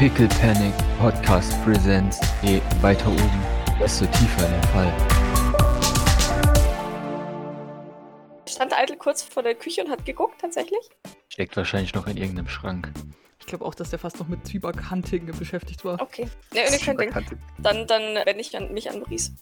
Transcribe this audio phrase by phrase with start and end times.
[0.00, 2.18] Pickle Panic Podcast Presents.
[2.40, 3.42] Je weiter oben,
[3.78, 4.90] desto tiefer der Fall.
[8.48, 10.88] Stand Eitel kurz vor der Küche und hat geguckt, tatsächlich?
[11.28, 12.90] Steckt wahrscheinlich noch in irgendeinem Schrank.
[13.40, 16.00] Ich glaube auch, dass der fast noch mit Zwieback-Hunting beschäftigt war.
[16.00, 16.30] Okay.
[16.54, 17.38] Ja, ihr könnt denken.
[17.58, 19.32] Dann, dann wende ich an, mich an Maurice.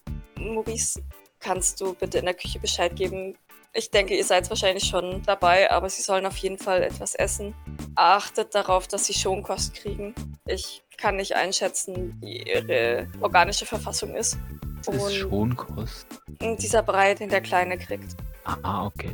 [0.41, 1.01] Maurice,
[1.39, 3.37] kannst du bitte in der Küche Bescheid geben?
[3.75, 7.55] Ich denke, ihr seid wahrscheinlich schon dabei, aber sie sollen auf jeden Fall etwas essen.
[7.95, 10.14] Achtet darauf, dass sie Schonkost kriegen.
[10.46, 14.37] Ich kann nicht einschätzen, wie ihre organische Verfassung ist.
[14.84, 16.07] Das ist Schonkost.
[16.41, 18.16] Dieser Brei, den der Kleine kriegt.
[18.45, 19.10] Ah, okay.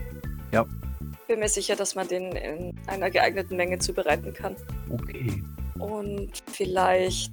[0.52, 0.65] Ja,
[1.27, 4.57] Bin mir sicher, dass man den in einer geeigneten Menge zubereiten kann.
[4.91, 5.43] okay.
[5.80, 7.32] Und vielleicht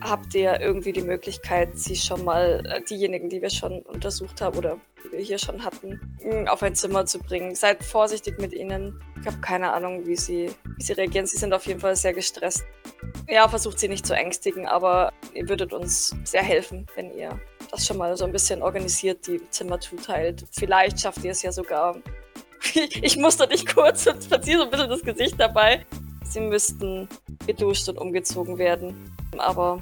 [0.00, 4.58] habt ihr irgendwie die Möglichkeit, sie schon mal, äh, diejenigen, die wir schon untersucht haben
[4.58, 6.00] oder die wir hier schon hatten,
[6.48, 7.54] auf ein Zimmer zu bringen.
[7.54, 9.00] Seid vorsichtig mit ihnen.
[9.20, 11.26] Ich habe keine Ahnung, wie sie, wie sie reagieren.
[11.26, 12.64] Sie sind auf jeden Fall sehr gestresst.
[13.28, 17.38] Ja, versucht sie nicht zu ängstigen, aber ihr würdet uns sehr helfen, wenn ihr
[17.70, 20.44] das schon mal so ein bisschen organisiert, die Zimmer zuteilt.
[20.52, 21.96] Vielleicht schafft ihr es ja sogar.
[22.74, 25.86] Ich muster dich kurz und verziehe so ein bisschen das Gesicht dabei.
[26.24, 27.08] Sie müssten
[27.46, 29.14] geduscht und umgezogen werden.
[29.38, 29.80] Aber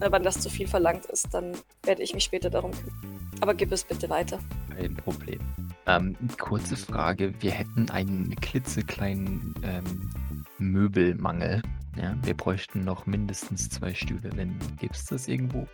[0.00, 3.28] äh, wenn das zu viel verlangt ist, dann werde ich mich später darum kümmern.
[3.40, 4.38] Aber gib es bitte weiter.
[4.76, 5.40] Kein Problem.
[5.86, 7.32] Ähm, kurze Frage.
[7.40, 11.62] Wir hätten einen klitzekleinen ähm, Möbelmangel.
[11.96, 14.30] Ja, wir bräuchten noch mindestens zwei Stühle.
[14.34, 15.66] Wenn gibt es das irgendwo?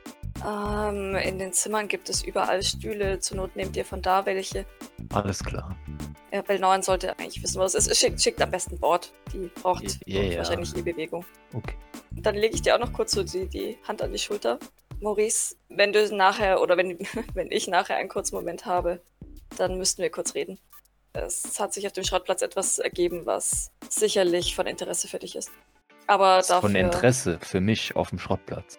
[0.47, 3.21] Ähm, in den Zimmern gibt es überall Stühle.
[3.21, 4.67] Zur Not nehmt ihr von da welche.
[5.15, 5.75] Alles klar.
[6.33, 7.99] Ja, Belnorn sollte eigentlich wissen, was es ist.
[7.99, 9.13] Schickt, schickt am besten Bord.
[9.33, 10.39] Die braucht Ja, ja.
[10.39, 11.25] wahrscheinlich die Bewegung.
[11.55, 11.75] Okay.
[12.11, 14.59] Dann lege ich dir auch noch kurz so die, die Hand an die Schulter.
[15.01, 16.99] Maurice, wenn du nachher oder wenn,
[17.35, 19.01] wenn ich nachher einen kurzen Moment habe,
[19.57, 20.59] dann müssten wir kurz reden.
[21.13, 25.51] Es hat sich auf dem Schrottplatz etwas ergeben, was sicherlich von Interesse für dich ist.
[26.07, 28.79] Aber ist dafür, von Interesse für mich auf dem Schrottplatz.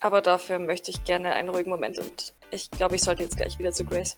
[0.00, 3.58] aber dafür möchte ich gerne einen ruhigen Moment und ich glaube, ich sollte jetzt gleich
[3.58, 4.16] wieder zu Grace.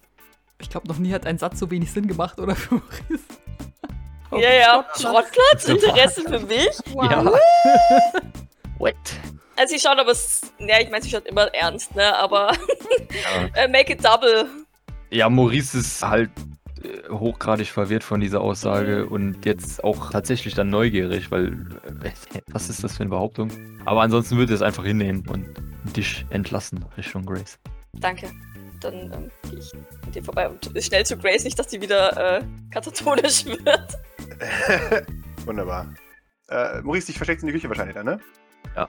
[0.61, 2.75] Ich glaube, noch nie hat ein Satz so wenig Sinn gemacht, oder für
[4.31, 4.45] Maurice?
[4.45, 5.67] Ja, ja, Schrottplatz.
[5.67, 6.79] Schrottplatz, Interesse für mich.
[6.95, 7.11] Wow.
[7.11, 7.33] Ja.
[8.83, 8.97] What?
[9.55, 10.13] Also sie schaut aber,
[10.59, 12.53] ja, ich meine, sie schaut immer ernst, ne, aber
[13.23, 13.45] Ja.
[13.63, 14.49] äh, make it double.
[15.11, 16.31] Ja, Maurice ist halt
[16.83, 21.53] äh, hochgradig verwirrt von dieser Aussage und jetzt auch tatsächlich dann neugierig, weil
[22.03, 22.11] äh,
[22.49, 23.53] was ist das für eine Behauptung?
[23.85, 25.47] Aber ansonsten würde er es einfach hinnehmen und
[25.97, 27.61] dich entlassen Richtung Grace.
[27.93, 28.33] Danke.
[28.81, 29.73] Dann ähm, gehe ich
[30.07, 35.07] mit dir vorbei und schnell zu Grace, nicht, dass die wieder äh, katatonisch wird.
[35.45, 35.95] Wunderbar.
[36.49, 38.19] Äh, Maurice, dich versteckst in die Küche wahrscheinlich dann, ne?
[38.77, 38.89] Ja.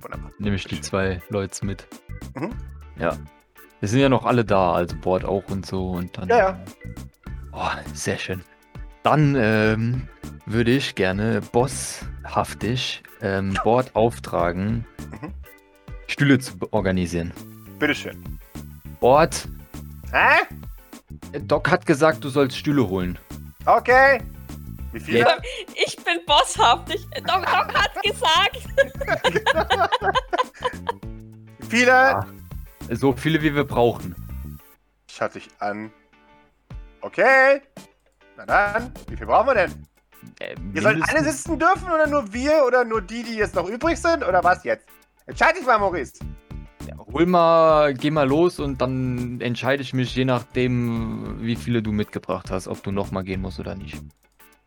[0.00, 0.30] Wunderbar.
[0.38, 1.86] Nehme ich die zwei Leute mit.
[2.34, 2.50] Mhm.
[2.98, 3.16] Ja.
[3.80, 6.28] Wir sind ja noch alle da, also Bord auch und so und dann.
[6.28, 6.60] Ja, ja.
[7.52, 8.42] Oh, sehr schön.
[9.02, 10.08] Dann ähm,
[10.46, 15.32] würde ich gerne bosshaftig ähm, Bord auftragen, Mhm.
[16.06, 17.32] Stühle zu organisieren.
[17.78, 18.38] Bitteschön.
[19.00, 19.48] Bord,
[20.12, 21.38] Hä?
[21.40, 23.18] Doc hat gesagt, du sollst Stühle holen.
[23.66, 24.20] Okay.
[24.92, 25.18] Wie viele?
[25.20, 25.36] Ja.
[25.74, 26.94] Ich bin bosshaft.
[26.94, 28.58] Ich, Doc, Doc hat gesagt.
[31.58, 32.16] Wie viele?
[32.16, 32.26] Ah.
[32.90, 34.14] So viele, wie wir brauchen.
[35.10, 35.90] Schaut dich an.
[37.00, 37.62] Okay.
[38.36, 39.86] Na dann, wie viel brauchen wir denn?
[40.40, 43.68] Äh, Ihr sollt alle sitzen dürfen oder nur wir oder nur die, die jetzt noch
[43.68, 44.86] übrig sind oder was jetzt?
[45.26, 46.14] Entscheid dich mal, Maurice.
[46.86, 51.82] Ja, hol mal, geh mal los und dann entscheide ich mich, je nachdem, wie viele
[51.82, 54.00] du mitgebracht hast, ob du nochmal gehen musst oder nicht.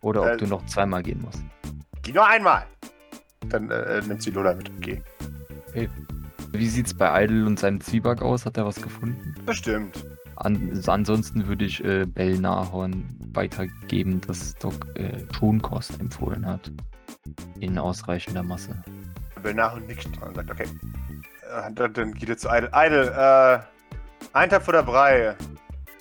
[0.05, 0.37] Oder ob Äh.
[0.37, 1.43] du noch zweimal gehen musst.
[2.03, 2.63] Geh nur einmal.
[3.49, 4.69] Dann äh, nimmt sie Lola mit.
[4.77, 5.01] Okay.
[6.51, 8.45] Wie sieht's bei Idle und seinem Zwieback aus?
[8.45, 9.33] Hat er was gefunden?
[9.47, 10.05] Bestimmt.
[10.35, 16.71] An, ansonsten würde ich äh, Bell Nahorn weitergeben, dass Doc äh, Schonkost empfohlen hat.
[17.59, 18.83] In ausreichender Masse.
[19.55, 20.67] Nach und nickt und sagt, okay.
[21.51, 22.69] Äh, dann, dann geht er zu Idle.
[22.73, 23.59] Idle, äh,
[24.33, 25.35] Eintopf oder Brei?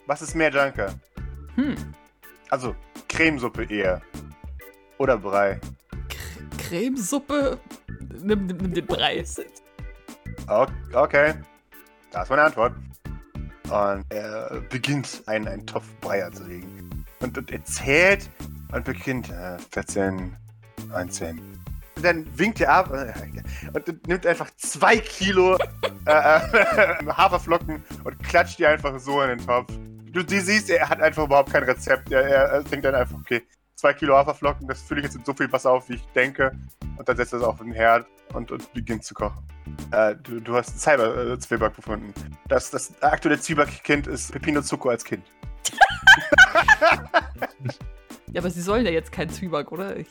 [0.07, 0.89] Was ist mehr Danke?
[1.55, 1.75] Hm.
[2.51, 2.75] Also,
[3.09, 4.01] Cremesuppe eher.
[4.99, 5.61] Oder Brei.
[6.09, 7.59] Cre- Cremesuppe.
[8.21, 9.25] Nimm, nimm, nimm den Brei.
[10.93, 11.35] Okay.
[12.11, 12.75] Da ist meine Antwort.
[13.65, 17.05] Und er beginnt, einen, einen Topf Brei anzulegen.
[17.21, 18.29] Und, und er zählt
[18.73, 20.37] und beginnt äh, 14,
[20.89, 21.39] 19.
[21.97, 23.13] Und dann winkt er ab äh,
[23.73, 25.57] und nimmt einfach zwei Kilo
[26.07, 29.73] äh, äh, Haferflocken und klatscht die einfach so in den Topf.
[30.15, 32.13] Du die siehst, er hat einfach überhaupt kein Rezept.
[32.13, 33.43] Er, er, er denkt dann einfach, okay,
[33.75, 36.57] zwei Kilo Haferflocken, das fülle ich jetzt in so viel Wasser auf, wie ich denke.
[36.97, 39.45] Und dann setzt er es auf den Herd und, und beginnt zu kochen.
[39.91, 42.15] Äh, du, du hast Cyber-Zwieback gefunden.
[42.47, 45.25] Das, das aktuelle Zwieback-Kind ist Pepino Zucco als Kind.
[48.35, 49.97] Ja, aber sie sollen ja jetzt keinen Zwieback, oder?
[49.97, 50.09] Ich,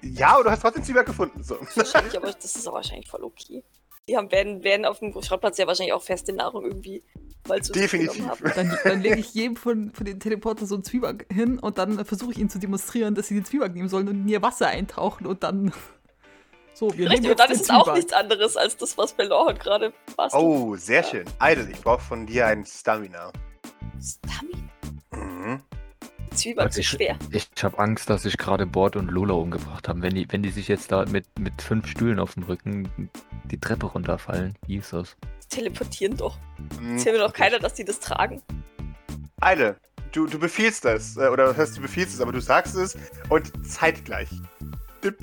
[0.00, 1.42] Ja, aber du hast trotzdem Zwieback gefunden.
[1.42, 1.58] So.
[1.74, 3.64] Wahrscheinlich, aber das ist auch wahrscheinlich voll okay.
[4.08, 7.02] Die haben, werden, werden auf dem Schrottplatz ja wahrscheinlich auch feste Nahrung irgendwie
[7.48, 8.26] mal zu sich Definitiv.
[8.54, 12.04] Dann, dann lege ich jedem von, von den Teleportern so einen Zwieback hin und dann
[12.04, 14.68] versuche ich ihnen zu demonstrieren, dass sie den Zwieback nehmen sollen und in ihr Wasser
[14.68, 15.72] eintauchen und dann.
[16.76, 17.98] So, wir Richtig, nehmen und dann jetzt ist den es auch Zwieback.
[17.98, 20.42] nichts anderes als das, was Belor gerade bastelt.
[20.42, 21.24] Oh, sehr schön.
[21.40, 23.30] Idle, ich brauche von dir ein Stamina.
[24.02, 24.72] Stamina.
[25.12, 25.62] Mhm.
[26.34, 27.16] Zwieback zu Ich- schwer.
[27.30, 30.02] Ich habe Angst, dass sich gerade Bord und Lola umgebracht haben.
[30.02, 32.88] Wenn die, wenn die sich jetzt da mit, mit fünf Stühlen auf dem Rücken
[33.44, 34.54] die Treppe runterfallen.
[34.66, 35.16] Wie ist das?
[35.44, 36.38] Die teleportieren doch.
[36.80, 36.92] Mhm.
[36.92, 38.42] Erzählt mir doch keiner, dass die das tragen.
[39.40, 39.76] Eile,
[40.12, 42.96] du, du befiehlst das, äh, oder hörst du befiehlst es, aber du sagst es
[43.28, 44.28] und zeitgleich.
[45.02, 45.16] Dip.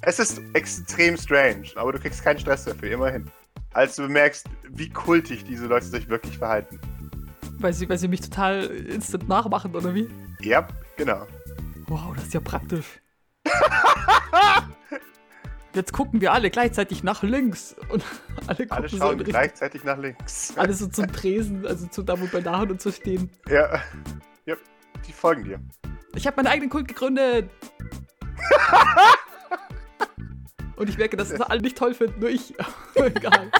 [0.00, 3.30] Es ist extrem strange, aber du kriegst keinen Stress dafür, immerhin.
[3.72, 6.80] Als du bemerkst, wie kultig diese Leute sich wirklich verhalten.
[7.58, 10.08] Weil sie, weil sie mich total instant nachmachen, oder wie?
[10.42, 10.66] Ja,
[10.96, 11.26] genau.
[11.86, 13.00] Wow, das ist ja praktisch.
[15.74, 18.04] Jetzt gucken wir alle gleichzeitig nach links und
[18.46, 20.52] alle gucken Alle so schauen in Richtung, gleichzeitig nach links.
[20.56, 23.30] alle so zum Tresen, also zu da, wo Bernard und so stehen.
[23.48, 23.80] Ja.
[24.44, 24.54] ja,
[25.06, 25.60] die folgen dir.
[26.14, 27.50] Ich habe meinen eigenen Kult gegründet.
[30.76, 32.54] und ich merke, dass es alle nicht toll finden, nur ich.
[32.94, 33.50] Egal.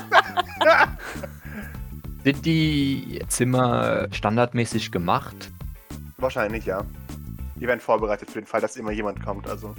[2.24, 5.50] Sind die Zimmer standardmäßig gemacht?
[6.22, 6.84] Wahrscheinlich, ja.
[7.56, 9.74] Die werden vorbereitet für den Fall, dass immer jemand kommt, also.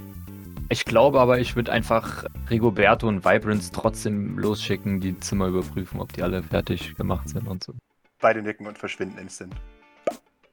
[0.70, 6.14] Ich glaube aber, ich würde einfach Rigoberto und Vibrance trotzdem losschicken, die Zimmer überprüfen, ob
[6.14, 7.74] die alle fertig gemacht sind und so.
[8.20, 9.54] Beide nicken und verschwinden instant.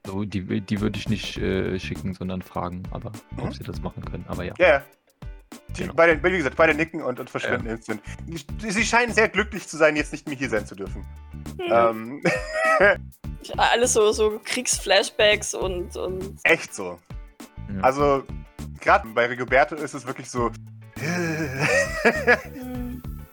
[0.06, 3.42] So, die, die würde ich nicht äh, schicken, sondern fragen, aber Mhm.
[3.44, 4.24] ob sie das machen können.
[4.28, 4.54] Aber ja.
[4.58, 4.82] Ja, ja.
[5.76, 5.94] Die, Genau.
[5.94, 8.00] beide, wie gesagt, beide nicken und, und verschwinden instant.
[8.26, 11.04] Die- Sie scheinen sehr glücklich zu sein, jetzt nicht mehr hier sein zu dürfen.
[11.58, 11.70] Hm.
[11.70, 12.22] Ähm,
[13.56, 16.98] Alles so, so Kriegsflashbacks und, und echt so.
[17.74, 17.82] Ja.
[17.82, 18.24] Also,
[18.80, 20.50] gerade bei Rigoberto ist es wirklich so.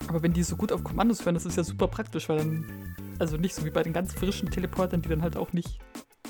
[0.07, 2.95] Aber wenn die so gut auf Kommandos hören, das ist ja super praktisch, weil dann.
[3.19, 5.79] Also nicht so wie bei den ganz frischen Teleportern, die dann halt auch nicht.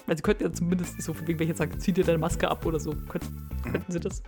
[0.07, 2.18] Weil sie könnten ja zumindest so, von wegen, wenn ich jetzt sage, zieh dir deine
[2.18, 2.92] Maske ab oder so.
[3.09, 4.24] Könnten, könnten sie das?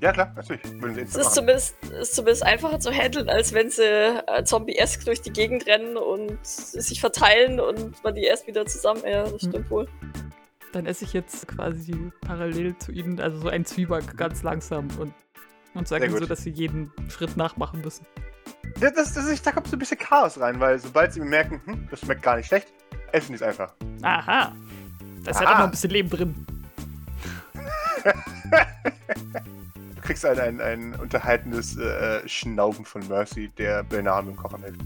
[0.00, 0.62] ja, klar, natürlich.
[0.80, 5.04] Würden sie es ist zumindest, ist zumindest einfacher zu handeln, als wenn sie äh, zombie-esk
[5.04, 9.02] durch die Gegend rennen und sich verteilen und man die erst wieder zusammen.
[9.06, 9.86] Ja, das stimmt wohl.
[10.72, 15.12] Dann esse ich jetzt quasi parallel zu ihnen, also so einen Zwieback ganz langsam und,
[15.74, 18.06] und sage so, dass sie jeden Schritt nachmachen müssen.
[18.80, 21.60] Das, das, das ist, da kommt so ein bisschen Chaos rein, weil sobald sie merken,
[21.66, 22.72] hm, das schmeckt gar nicht schlecht,
[23.12, 23.74] essen die es einfach.
[24.00, 24.54] Aha.
[25.24, 25.44] Da ist Aha.
[25.44, 26.46] doch noch ein bisschen Leben drin.
[29.94, 34.80] Du kriegst ein, ein, ein unterhaltendes äh, Schnauben von Mercy, der Bernard im Kochen hilft.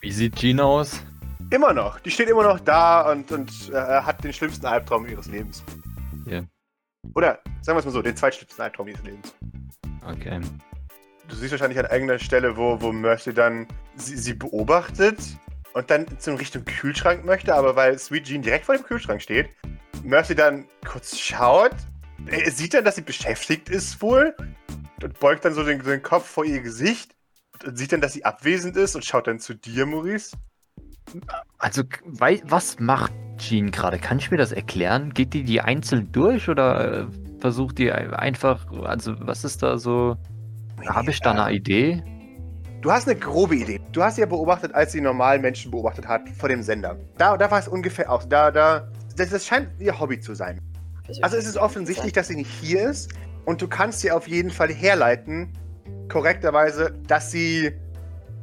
[0.00, 1.04] Wie sieht Jean aus?
[1.50, 2.00] Immer noch.
[2.00, 5.62] Die steht immer noch da und, und äh, hat den schlimmsten Albtraum ihres Lebens.
[6.26, 6.42] Ja.
[7.14, 9.34] Oder, sagen wir es mal so, den zweitschlimmsten Albtraum ihres Lebens.
[10.04, 10.40] Okay.
[11.28, 15.18] Du siehst wahrscheinlich an irgendeiner Stelle, wo, wo Mercy dann sie, sie beobachtet
[15.74, 19.48] und dann in Richtung Kühlschrank möchte, aber weil Sweet Jean direkt vor dem Kühlschrank steht,
[20.06, 21.74] Mercy dann kurz schaut,
[22.26, 24.36] er sieht dann, dass sie beschäftigt ist wohl
[25.02, 27.14] und beugt dann so den, den Kopf vor ihr Gesicht
[27.66, 30.36] und sieht dann, dass sie abwesend ist und schaut dann zu dir, Maurice.
[31.58, 33.98] Also, was macht Jean gerade?
[33.98, 35.12] Kann ich mir das erklären?
[35.12, 37.06] Geht die die einzeln durch oder äh,
[37.40, 40.16] versucht die einfach, also was ist da so?
[40.86, 42.02] Habe ich da eine Idee?
[42.80, 43.80] Du hast eine grobe Idee.
[43.92, 46.96] Du hast sie ja beobachtet, als sie normal Menschen beobachtet hat vor dem Sender.
[47.18, 48.24] Da, da war es ungefähr auch.
[48.24, 50.60] Da, da, das, das scheint ihr Hobby zu sein.
[51.22, 53.12] Also es ist offensichtlich, dass sie nicht hier ist
[53.44, 55.52] und du kannst sie auf jeden Fall herleiten,
[56.08, 57.72] korrekterweise, dass sie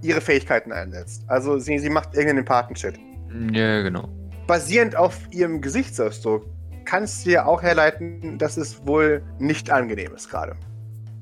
[0.01, 1.23] ihre Fähigkeiten einsetzt.
[1.27, 2.95] Also sie, sie macht irgendeinen Empathen-Shit.
[3.51, 4.09] Ja, genau.
[4.47, 6.45] Basierend auf ihrem Gesichtsausdruck
[6.85, 10.55] kannst du ja auch herleiten, dass es wohl nicht angenehm ist gerade.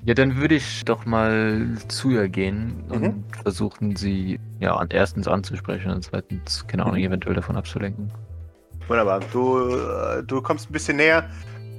[0.04, 3.24] Ja, dann würde ich doch mal zu ihr gehen und Mhm.
[3.44, 7.06] versuchen, sie ja erstens anzusprechen und zweitens, keine Ahnung, Mhm.
[7.06, 8.12] eventuell davon abzulenken.
[8.92, 9.22] Wunderbar.
[9.32, 11.30] Du, äh, du kommst ein bisschen näher.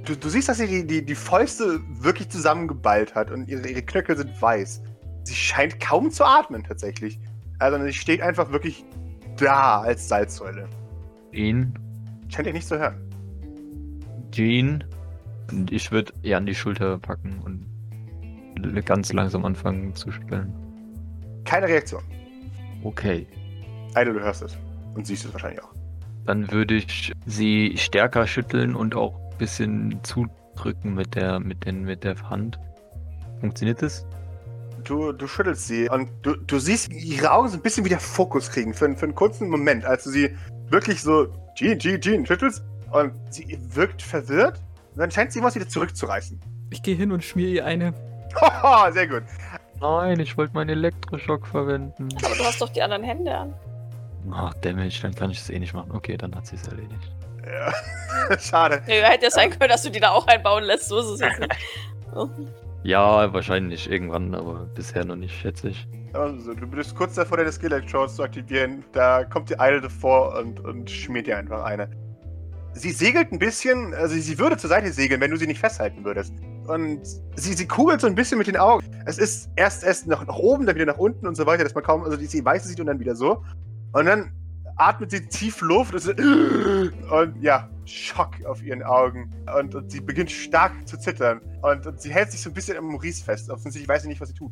[0.03, 3.83] Du, du siehst, dass sie die, die, die Fäuste wirklich zusammengeballt hat und ihre, ihre
[3.83, 4.81] Knöchel sind weiß.
[5.25, 7.19] Sie scheint kaum zu atmen tatsächlich.
[7.59, 8.83] Also sie steht einfach wirklich
[9.37, 10.67] da als Salzsäule.
[11.31, 11.77] Ihn,
[12.29, 12.95] Scheint ihr nicht zu hören.
[14.31, 14.83] Jean
[15.51, 20.51] und ich würde ihr an die Schulter packen und ganz langsam anfangen zu schütteln.
[21.45, 22.01] Keine Reaktion.
[22.83, 23.27] Okay.
[23.93, 24.57] Eide, du hörst es.
[24.95, 25.73] Und siehst es wahrscheinlich auch.
[26.25, 31.83] Dann würde ich sie stärker schütteln und auch ein bisschen zudrücken mit der, mit den,
[31.83, 32.59] mit der Hand.
[33.39, 34.05] Funktioniert das?
[34.83, 38.49] Du, du schüttelst sie und du, du siehst ihre Augen so ein bisschen wieder Fokus
[38.49, 40.35] kriegen für, für einen kurzen Moment, als du sie
[40.69, 44.59] wirklich so Jean, Jean, Jean schüttelst und sie wirkt verwirrt
[44.91, 46.39] und dann scheint sie was wieder zurückzureißen.
[46.69, 47.93] Ich gehe hin und schmier ihr eine.
[48.39, 49.23] Haha, sehr gut.
[49.79, 52.07] Nein, ich wollte meinen Elektroschock verwenden.
[52.23, 53.53] Aber du hast doch die anderen Hände an.
[54.31, 55.91] Ach, Damage, dann kann ich es eh nicht machen.
[55.91, 57.11] Okay, dann hat sie es erledigt.
[57.45, 58.37] Ja.
[58.39, 58.81] Schade.
[58.87, 60.87] Ja, hätte ja sein können, dass du die da auch einbauen lässt.
[60.87, 61.55] So ist es jetzt nicht.
[62.15, 62.29] Oh.
[62.85, 65.87] Ja, wahrscheinlich irgendwann, aber bisher noch nicht, schätze ich.
[66.11, 68.83] Also, du bist kurz davor, deine Skill-Electrodes zu aktivieren.
[68.91, 71.89] Da kommt die Eile davor und, und schmiert dir einfach eine.
[72.73, 76.03] Sie segelt ein bisschen, also sie würde zur Seite segeln, wenn du sie nicht festhalten
[76.03, 76.33] würdest.
[76.67, 78.85] Und sie, sie kugelt so ein bisschen mit den Augen.
[79.05, 81.73] Es ist erst erst nach, nach oben, dann wieder nach unten und so weiter, dass
[81.75, 83.43] man kaum, also die, sie weiß es sieht und dann wieder so.
[83.93, 84.31] Und dann
[84.75, 89.29] atmet sie tief Luft und, so, und ja, Schock auf ihren Augen.
[89.57, 91.41] Und, und sie beginnt stark zu zittern.
[91.61, 93.49] Und, und sie hält sich so ein bisschen am Maurice fest.
[93.49, 94.51] Offensichtlich weiß sie nicht, was sie tut.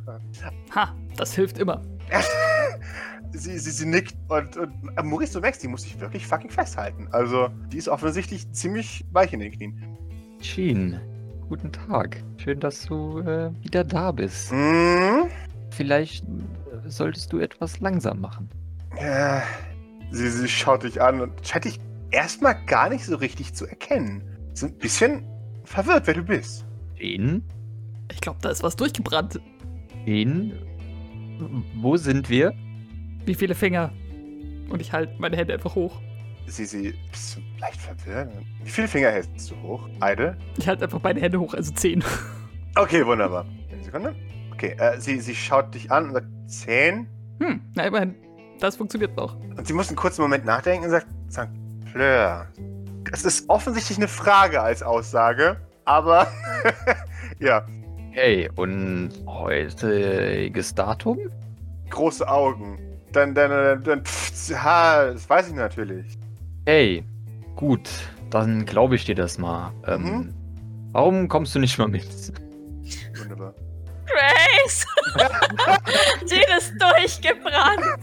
[0.76, 1.82] Ha, das hilft immer.
[3.32, 6.50] sie, sie, sie nickt und, und äh, Maurice, du merkst, die muss sich wirklich fucking
[6.50, 7.08] festhalten.
[7.12, 9.98] Also, die ist offensichtlich ziemlich weich in den Knien.
[10.42, 11.00] Sheen,
[11.48, 12.24] guten Tag.
[12.38, 14.52] Schön, dass du äh, wieder da bist.
[14.52, 15.30] Mhm.
[15.72, 18.50] Vielleicht äh, solltest du etwas langsam machen.
[19.00, 19.44] Ja,
[20.12, 21.80] sie, sie schaut dich an und scheint dich
[22.12, 24.24] erstmal gar nicht so richtig zu erkennen.
[24.54, 25.26] So ein bisschen
[25.64, 26.66] verwirrt, wer du bist.
[26.98, 27.44] Sheen?
[28.12, 29.40] Ich glaube, da ist was durchgebrannt.
[30.06, 30.54] Sheen?
[31.76, 32.54] Wo sind wir?
[33.26, 33.92] Wie viele Finger?
[34.70, 36.02] Und ich halte meine Hände einfach hoch.
[36.48, 38.32] Sie, sie bist du leicht verwirrt.
[38.64, 39.88] Wie viele Finger hältst du hoch?
[40.04, 40.38] Idle?
[40.58, 42.04] Ich halte einfach meine Hände hoch, also zehn.
[42.76, 43.46] Okay, wunderbar.
[43.72, 44.16] Eine Sekunde.
[44.54, 47.08] Okay, äh, sie, sie schaut dich an und sagt, zehn.
[47.40, 48.16] Hm, na immerhin.
[48.62, 49.36] Das funktioniert noch.
[49.58, 51.50] Und sie muss einen kurzen Moment nachdenken und sagt, St.
[51.92, 52.48] Fleur.
[53.12, 56.28] Es ist offensichtlich eine Frage als Aussage, aber
[57.40, 57.66] ja,
[58.14, 61.18] Hey, und heutiges Datum?
[61.90, 62.78] große Augen.
[63.14, 66.18] Dann, dann, dann, dann pff, ha, das weiß ich natürlich.
[66.66, 67.04] Hey,
[67.56, 67.90] gut,
[68.30, 69.72] dann glaube ich dir das mal.
[69.88, 70.34] Ähm, Mhm.
[70.94, 72.06] Warum kommst du nicht mal mit?
[74.14, 74.86] Grace!
[76.28, 78.00] Jean ist durchgebrannt.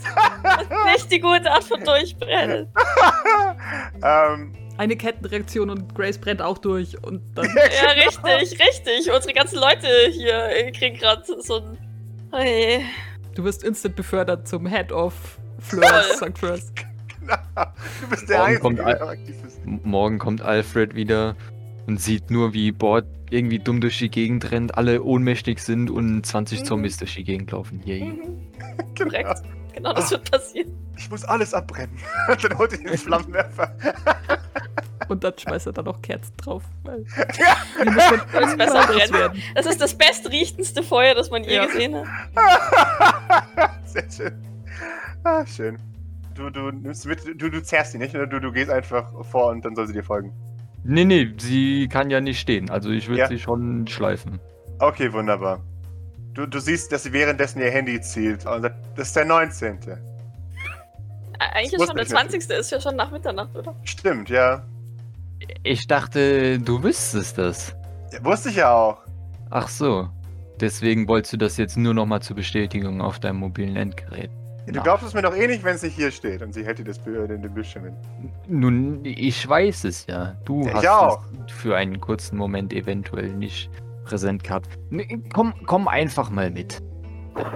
[0.92, 2.68] Nicht die gute Art von durchbrennen.
[4.02, 7.46] ähm, Eine Kettenreaktion und Grace brennt auch durch und dann.
[7.46, 9.12] Ja, richtig, richtig.
[9.12, 11.78] Unsere ganzen Leute hier kriegen gerade so ein.
[12.32, 12.80] Oh je.
[13.34, 15.14] Du wirst instant befördert zum Head of
[15.60, 16.36] Fleurs, St.
[16.38, 16.72] Fleurs.
[16.74, 17.36] genau.
[18.00, 19.60] Du bist der Morgen Einzige, kommt der aktiv ist.
[19.64, 21.36] Morgen kommt Alfred wieder
[21.88, 26.24] und sieht nur, wie Bord irgendwie dumm durch die Gegend rennt, alle ohnmächtig sind und
[26.24, 26.64] 20 Mhm.
[26.66, 27.80] Zombies durch die Gegend laufen.
[27.84, 28.04] Yay.
[28.04, 28.18] Mhm.
[28.94, 29.10] Genau.
[29.10, 29.42] Korrekt.
[29.74, 30.72] Genau das wird passieren.
[30.96, 31.96] Ich muss alles abbrennen.
[32.28, 33.72] Und dann holt er den Flammenwerfer.
[35.08, 36.64] Und dann schmeißt er da noch Kerzen drauf.
[36.82, 37.04] Weil
[37.38, 37.56] Ja.
[37.84, 39.40] die muss besser loswerden.
[39.54, 41.66] Das ist das bestriechendste Feuer, das man je Ja.
[41.66, 42.06] gesehen hat.
[43.86, 44.32] Sehr schön.
[45.24, 45.78] Ah, schön.
[46.34, 48.26] Du, du nimmst mit, du, du zerrst sie nicht, oder?
[48.26, 50.32] Du, du gehst einfach vor und dann soll sie dir folgen.
[50.90, 52.70] Nee, nee, sie kann ja nicht stehen.
[52.70, 53.28] Also ich würde Ja.
[53.28, 54.40] sie schon schleifen.
[54.78, 55.60] Okay, wunderbar.
[56.32, 58.62] Du, du siehst, dass sie währenddessen ihr Handy zielt und
[58.96, 59.78] das ist der 19.
[59.82, 59.96] Äh,
[61.38, 62.40] Eigentlich ist Wusste schon der ich nicht.
[62.40, 62.50] 20.
[62.58, 63.74] ist ja schon nach Mitternacht, oder?
[63.84, 64.64] Stimmt, ja.
[65.62, 67.74] Ich dachte, du wüsstest das.
[68.12, 68.24] ja.
[68.24, 68.98] Wusste ich ja auch.
[69.50, 70.08] Ach so.
[70.60, 74.30] Deswegen wolltest du das jetzt nur nochmal zur Bestätigung auf deinem mobilen Endgerät.
[74.72, 76.42] Du glaubst es mir doch eh nicht, wenn es nicht hier steht.
[76.42, 77.96] Und sie hält dir das in den Bildschirm hin.
[78.48, 80.36] Nun, ich weiß es ja.
[80.44, 81.24] Du Ja, hast auch.
[81.46, 83.70] es für einen kurzen Moment eventuell nicht
[84.04, 84.78] präsent gehabt.
[85.32, 86.82] Komm, komm einfach mal mit.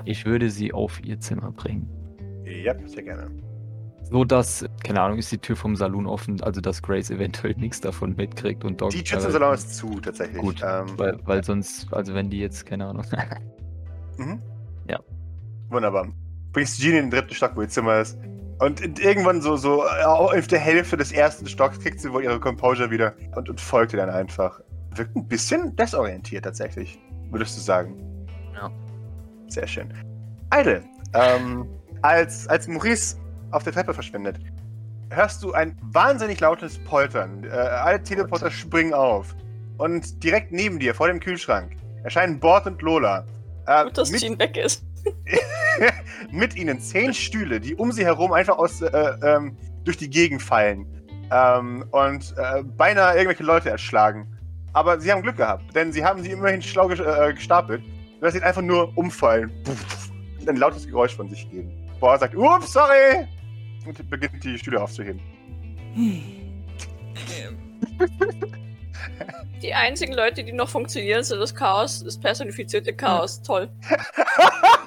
[0.04, 1.88] Ich würde sie auf ihr Zimmer bringen.
[2.44, 3.30] Ja, sehr gerne.
[4.10, 7.80] So dass, keine Ahnung, ist die Tür vom Salon offen, also dass Grace eventuell nichts
[7.80, 8.90] davon mitkriegt und Dog.
[8.90, 10.36] Die Tür zum Salon ist zu, tatsächlich.
[10.42, 13.04] Gut, Ähm, Weil, weil sonst, also wenn die jetzt, keine Ahnung.
[14.18, 14.42] Mhm.
[14.90, 14.98] Ja.
[15.70, 16.06] Wunderbar.
[16.52, 18.18] Bringst Jean in den dritten Stock, wo ihr Zimmer ist.
[18.58, 22.38] Und irgendwann so, so äh, auf der Hälfte des ersten Stocks kriegt sie wohl ihre
[22.38, 24.60] Composure wieder und, und folgt dir dann einfach.
[24.94, 26.98] Wirkt ein bisschen desorientiert tatsächlich,
[27.30, 28.26] würdest du sagen.
[28.54, 28.70] Ja.
[29.48, 29.92] Sehr schön.
[30.54, 31.66] Idle, ähm,
[32.02, 33.16] als, als Maurice
[33.50, 34.38] auf der Treppe verschwindet,
[35.10, 37.44] hörst du ein wahnsinnig lautes Poltern.
[37.44, 39.34] Äh, alle Teleporter springen auf.
[39.78, 41.72] Und direkt neben dir, vor dem Kühlschrank,
[42.04, 43.24] erscheinen Bord und Lola.
[43.66, 44.84] Äh, Gut, dass Jean weg ist.
[46.30, 50.42] mit ihnen zehn Stühle, die um sie herum einfach aus, äh, ähm, durch die Gegend
[50.42, 50.86] fallen.
[51.30, 54.26] Ähm, und äh, beinahe irgendwelche Leute erschlagen.
[54.74, 57.82] Aber sie haben Glück gehabt, denn sie haben sie immerhin schlau äh, gestapelt,
[58.16, 59.52] sodass sie einfach nur umfallen.
[60.40, 61.70] Und ein lautes Geräusch von sich geben.
[62.00, 63.28] Boah sagt, ups, sorry!
[63.86, 65.20] Und beginnt die Stühle aufzuheben.
[69.62, 73.40] Die einzigen Leute, die noch funktionieren, sind das Chaos, das personifizierte Chaos.
[73.42, 73.70] Toll.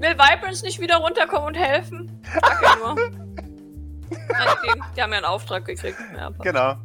[0.00, 2.10] Will Vibrance nicht wieder runterkommen und helfen?
[2.40, 2.94] Danke nur.
[2.94, 5.98] Nein, die, die haben ja einen Auftrag gekriegt.
[6.16, 6.76] Ja, Genau.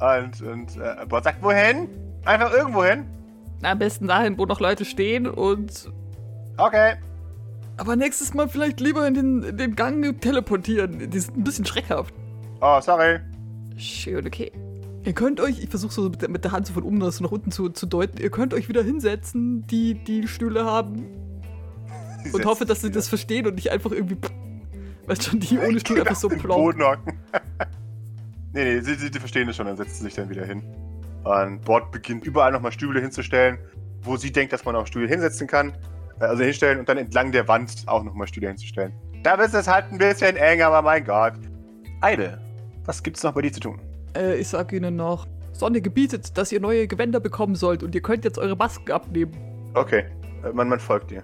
[0.00, 1.88] Und, und äh, Bord sagt, wohin?
[2.24, 3.06] Einfach irgendwo hin.
[3.62, 5.90] Am besten dahin, wo noch Leute stehen und.
[6.56, 6.94] Okay.
[7.76, 11.10] Aber nächstes Mal vielleicht lieber in den, in den Gang teleportieren.
[11.10, 12.14] Die sind ein bisschen schreckhaft.
[12.60, 13.20] Oh, sorry.
[13.76, 14.52] Schön, okay.
[15.04, 17.18] Ihr könnt euch, ich versuche so mit der, mit der Hand so von oben nach
[17.20, 21.06] nach unten zu, zu deuten, ihr könnt euch wieder hinsetzen, die die Stühle haben.
[22.32, 24.16] Und hoffe, dass sie das verstehen und nicht einfach irgendwie.
[25.06, 26.80] Weißt schon, die ohne Stuhl einfach so hocken.
[28.52, 30.62] nee, nee, sie, sie, verstehen das schon, dann setzt sie sich dann wieder hin.
[31.24, 33.58] Und Bord beginnt überall nochmal Stühle hinzustellen,
[34.02, 35.72] wo sie denkt, dass man auch Stühle hinsetzen kann.
[36.20, 38.92] Äh, Also hinstellen und dann entlang der Wand auch nochmal Stühle hinzustellen.
[39.22, 41.34] Da wird es halt ein bisschen eng, aber mein Gott.
[42.00, 42.40] Eide,
[42.84, 43.80] was gibt's noch bei dir zu tun?
[44.16, 45.26] Äh, ich sag ihnen noch.
[45.52, 49.32] Sonne gebietet, dass ihr neue Gewänder bekommen sollt und ihr könnt jetzt eure Masken abnehmen.
[49.74, 50.04] Okay,
[50.42, 51.22] äh, man, man folgt dir.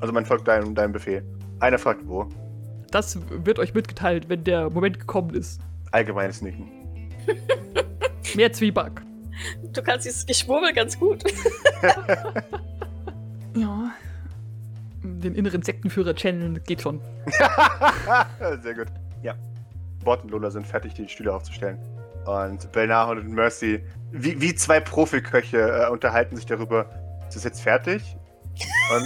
[0.00, 1.22] Also man folgt deinem, deinem Befehl.
[1.60, 2.28] Einer fragt wo.
[2.90, 5.60] Das wird euch mitgeteilt, wenn der Moment gekommen ist.
[5.90, 6.70] Allgemeines Nicken.
[8.34, 9.02] Mehr Zwieback.
[9.72, 11.22] Du kannst dieses Geschwurbel ganz gut.
[13.58, 13.92] Ja.
[15.02, 17.00] Den inneren Sektenführer channeln geht schon.
[18.62, 18.86] Sehr gut.
[19.22, 19.34] Ja.
[20.04, 21.78] Bord und Lola sind fertig, die Stühle aufzustellen.
[22.24, 23.80] Und Belnahon und Mercy,
[24.12, 26.86] wie, wie zwei Profiköche, äh, unterhalten sich darüber.
[27.26, 28.16] Ist das jetzt fertig?
[28.94, 29.04] Und,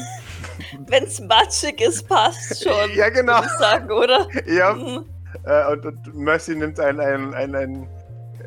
[0.87, 2.91] Wenn's matschig ist, passt schon.
[2.95, 3.41] Ja, genau.
[3.41, 4.29] Würde ich sagen, oder?
[4.47, 5.05] ja, Mhm.
[5.45, 7.83] äh, und, und Mercy nimmt einen, einen, einen, einen,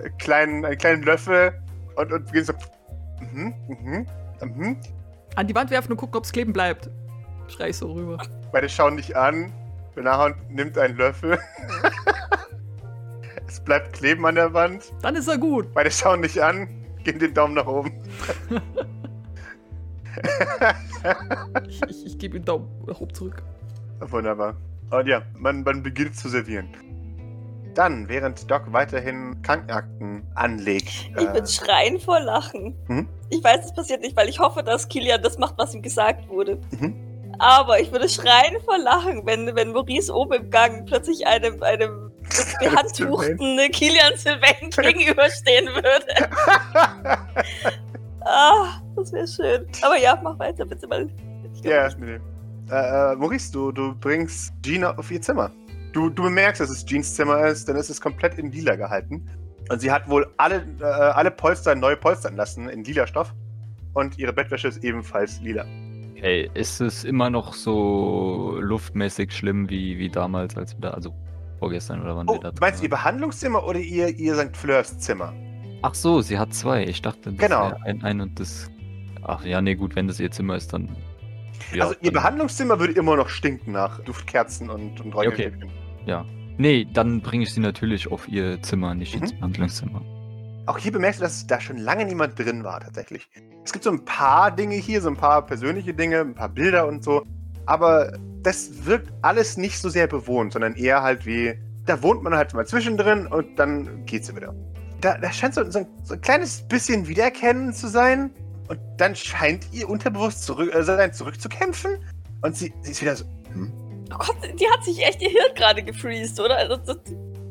[0.03, 1.53] äh, kleinen, einen kleinen Löffel
[1.95, 2.53] und, und beginnt so.
[3.31, 4.07] Mhm, mhm,
[4.41, 4.77] mhm.
[5.35, 6.89] An die Wand werfen und gucken, ob es kleben bleibt.
[7.47, 8.17] Schrei ich so rüber.
[8.51, 9.51] Beide schauen dich an.
[9.93, 11.37] Belnahon nimmt einen Löffel.
[13.47, 14.93] es bleibt kleben an der Wand.
[15.01, 15.73] Dann ist er gut.
[15.73, 16.67] Beide schauen dich an,
[17.03, 17.91] geben den Daumen nach oben.
[21.67, 23.43] Ich, ich, ich gebe ihm Daumen nach oben zurück.
[23.99, 24.55] Wunderbar.
[24.91, 26.69] Und ja, man, man beginnt zu servieren.
[27.73, 30.87] Dann, während Doc weiterhin Krankenakten anlegt.
[30.87, 32.75] Ich äh, würde schreien vor Lachen.
[32.87, 33.09] Mhm.
[33.29, 36.29] Ich weiß, es passiert nicht, weil ich hoffe, dass Kilian das macht, was ihm gesagt
[36.29, 36.57] wurde.
[36.71, 36.95] Mhm.
[37.37, 42.11] Aber ich würde schreien vor Lachen, wenn, wenn Maurice oben im Gang plötzlich einem, einem
[42.59, 47.17] behandtuchten Kilian Sylvain gegenüberstehen würde.
[49.11, 49.67] Das wäre schön.
[49.83, 51.09] Aber ja, mach weiter bitte, glaub,
[51.63, 52.19] Ja, nee, nee.
[52.73, 55.51] Äh, äh, Maurice, du, du bringst Gina auf ihr Zimmer.
[55.93, 59.29] Du, du bemerkst, dass es Jeans Zimmer ist, denn es ist komplett in lila gehalten.
[59.69, 63.33] Und sie hat wohl alle, äh, alle Polster neu polstern lassen in lila Stoff.
[63.93, 65.63] Und ihre Bettwäsche ist ebenfalls lila.
[66.15, 71.13] Ey, ist es immer noch so luftmäßig schlimm wie, wie damals, als wir da, also
[71.59, 72.97] vorgestern oder wann Oh, wir da du meinst ihr waren?
[72.99, 74.57] Behandlungszimmer oder ihr, ihr St.
[74.57, 75.33] Fleurs Zimmer?
[75.83, 76.83] Ach so, sie hat zwei.
[76.85, 77.71] Ich dachte, das Genau.
[77.85, 78.69] ein, ein und das.
[79.27, 80.95] Ach ja, nee, gut, wenn das ihr Zimmer ist, dann.
[81.73, 85.27] Ja, also ihr dann, Behandlungszimmer würde immer noch stinken nach Duftkerzen und, und okay.
[85.27, 85.71] Räucherstäbchen.
[86.57, 89.39] Nee, dann bringe ich sie natürlich auf ihr Zimmer, nicht ins Mhm.
[89.39, 90.01] Behandlungszimmer.
[90.67, 93.29] Auch hier bemerkst du, dass da schon lange niemand drin war, tatsächlich.
[93.63, 96.87] Es gibt so ein paar Dinge hier, so ein paar persönliche Dinge, ein paar Bilder
[96.87, 97.23] und so.
[97.65, 102.35] Aber das wirkt alles nicht so sehr bewohnt, sondern eher halt wie, da wohnt man
[102.35, 104.55] halt mal zwischendrin und dann geht's wieder.
[105.01, 108.31] Da, da scheint so, so, ein, so ein kleines bisschen Wiedererkennen zu sein.
[108.67, 111.97] Und dann scheint ihr unterbewusst zurück, äh, sein zurückzukämpfen.
[112.41, 113.71] Und sie, sie ist wieder so, hm?
[114.13, 116.57] Oh Gott, die hat sich echt ihr Hirn gerade gefreezed, oder?
[116.57, 116.97] Also, das,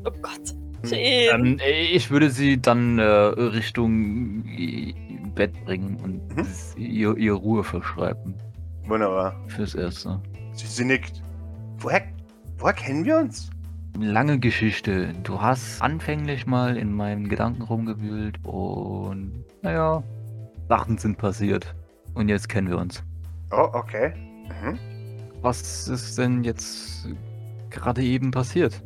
[0.04, 0.54] oh Gott.
[0.92, 4.94] Ähm, ich würde sie dann äh, Richtung i-
[5.34, 6.46] Bett bringen und Mhm.
[6.76, 8.34] ihr, ihr Ruhe verschreiben.
[8.86, 9.34] Wunderbar.
[9.48, 10.20] Fürs Erste.
[10.52, 11.22] Sie, sie nickt.
[11.78, 12.02] Woher,
[12.58, 13.50] woher kennen wir uns?
[13.98, 15.14] Lange Geschichte.
[15.22, 20.02] Du hast anfänglich mal in meinen Gedanken rumgewühlt und naja,
[20.68, 21.74] Sachen sind passiert.
[22.14, 23.02] Und jetzt kennen wir uns.
[23.50, 24.12] Oh, okay.
[24.62, 24.78] Mhm.
[25.42, 27.08] Was ist denn jetzt
[27.70, 28.82] gerade eben passiert?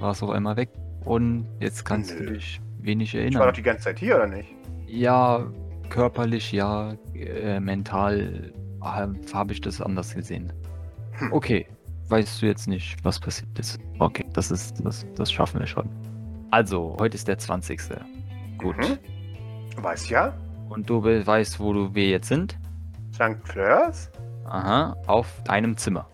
[0.00, 0.70] Warst auf einmal weg
[1.04, 2.34] und jetzt kannst du Nö.
[2.34, 3.54] dich wenig Ich war doch erinnern.
[3.54, 4.48] die ganze Zeit hier, oder nicht?
[4.86, 5.46] Ja,
[5.88, 10.52] körperlich ja, äh, mental habe ich das anders gesehen.
[11.12, 11.32] Hm.
[11.32, 11.66] Okay,
[12.08, 13.78] weißt du jetzt nicht, was passiert ist.
[13.98, 15.88] Okay, das ist, das, das schaffen wir schon.
[16.50, 17.80] Also, heute ist der 20.
[18.58, 18.76] Gut.
[18.76, 18.98] Mhm.
[19.82, 20.34] Weiß ja.
[20.68, 22.56] Und du we- weißt, wo du, wir jetzt sind?
[23.12, 23.36] St.
[23.44, 24.10] Fleurs?
[24.46, 26.06] Aha, auf deinem Zimmer.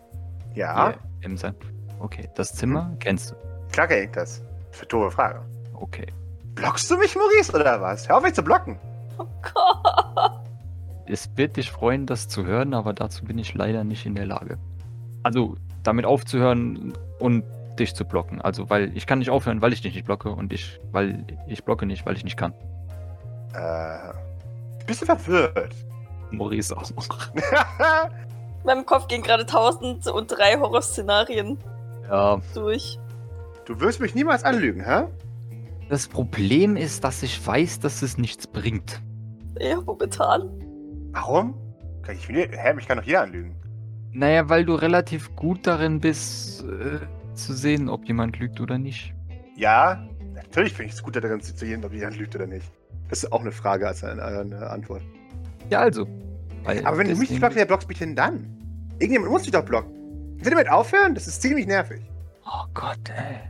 [0.54, 0.88] Ja.
[0.90, 1.54] Hier Im St.
[1.98, 3.34] Okay, das Zimmer kennst du.
[3.72, 4.42] Klar kenn ich das.
[4.70, 5.40] Für doofe Frage.
[5.74, 6.06] Okay.
[6.54, 8.08] Blockst du mich, Maurice, oder was?
[8.08, 8.78] Hör auf mich zu blocken.
[9.18, 10.32] Oh Gott.
[11.06, 14.26] Es wird dich freuen, das zu hören, aber dazu bin ich leider nicht in der
[14.26, 14.58] Lage.
[15.22, 17.44] Also, damit aufzuhören und
[17.78, 18.40] dich zu blocken.
[18.40, 21.64] Also, weil ich kann nicht aufhören, weil ich dich nicht blocke und ich, weil ich
[21.64, 22.52] blocke nicht, weil ich nicht kann.
[23.54, 24.12] Äh.
[24.86, 25.74] Bist du verwirrt?
[26.30, 26.90] Maurice auch.
[28.60, 31.58] In meinem Kopf gehen gerade 1003 Horrorszenarien
[32.08, 32.40] Ja.
[32.54, 32.98] durch.
[33.64, 35.04] du wirst mich niemals anlügen, hä?
[35.88, 39.00] Das Problem ist, dass ich weiß, dass es nichts bringt.
[39.58, 40.48] Ja, momentan.
[41.12, 41.54] Warum?
[42.02, 43.56] Kann ich, wieder- hä, mich kann doch jeder anlügen.
[44.12, 46.98] Naja, weil du relativ gut darin bist, äh,
[47.34, 49.14] zu sehen, ob jemand lügt oder nicht.
[49.56, 52.70] Ja, natürlich finde ich es gut darin zu sehen, ob jemand lügt oder nicht.
[53.11, 55.03] Das ist auch eine Frage als eine, eine Antwort.
[55.68, 56.07] Ja, also.
[56.64, 58.46] Weil Aber wenn du mich nicht blockst, wer blockst mich denn dann?
[58.99, 59.92] Irgendjemand muss dich doch blocken.
[60.35, 61.14] Willst du damit aufhören?
[61.14, 62.01] Das ist ziemlich nervig.
[62.46, 63.40] Oh Gott, ey.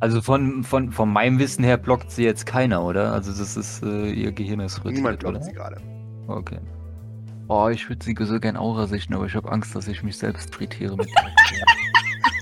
[0.00, 3.12] Also von, von, von meinem Wissen her blockt sie jetzt keiner, oder?
[3.12, 5.44] Also das ist, äh, ihr Gehirn ist Niemand rüttet, blockt oder?
[5.44, 5.76] sie gerade.
[6.26, 6.58] Okay.
[7.48, 10.18] Oh, ich würde sie so gern Aura sichten, aber ich habe Angst, dass ich mich
[10.18, 11.08] selbst frittiere mit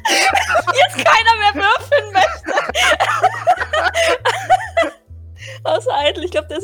[0.07, 2.16] Jetzt keiner mehr würfeln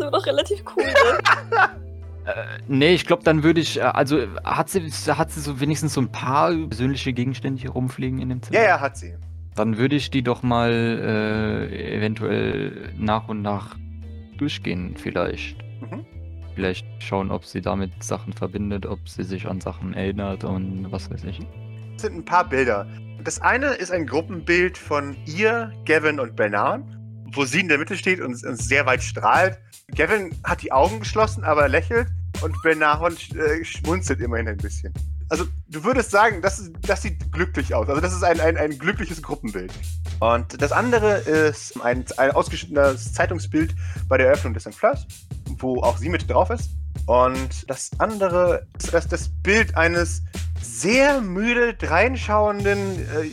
[0.03, 0.85] immer noch relativ cool.
[0.85, 1.63] Ne?
[2.27, 2.33] äh,
[2.69, 6.01] Nee, ich glaube, dann würde ich, äh, also hat sie, hat sie so wenigstens so
[6.01, 8.59] ein paar persönliche Gegenstände hier rumfliegen in dem Zimmer?
[8.59, 9.15] Ja, ja, hat sie.
[9.55, 13.77] Dann würde ich die doch mal äh, eventuell nach und nach
[14.39, 15.59] durchgehen, vielleicht.
[15.81, 16.07] Mhm.
[16.55, 21.11] Vielleicht schauen, ob sie damit Sachen verbindet, ob sie sich an Sachen erinnert und was
[21.11, 21.41] weiß ich.
[21.97, 22.87] Es sind ein paar Bilder.
[23.25, 26.83] Das eine ist ein Gruppenbild von ihr, Gavin und Bernard,
[27.33, 29.59] wo sie in der Mitte steht und, und sehr weit strahlt.
[29.95, 32.09] Gavin hat die Augen geschlossen, aber lächelt
[32.41, 34.93] und Bernard äh, schmunzelt immerhin ein bisschen.
[35.29, 37.89] Also du würdest sagen, das, das sieht glücklich aus.
[37.89, 39.73] Also das ist ein, ein, ein glückliches Gruppenbild.
[40.21, 43.75] Und das andere ist ein, ein ausgeschnittenes Zeitungsbild
[44.09, 44.75] bei der Eröffnung des St.
[44.75, 45.07] Fleurs,
[45.59, 46.71] wo auch sie mit drauf ist.
[47.07, 50.23] Und das andere ist das, das Bild eines
[50.61, 53.31] sehr müde dreinschauenden, äh,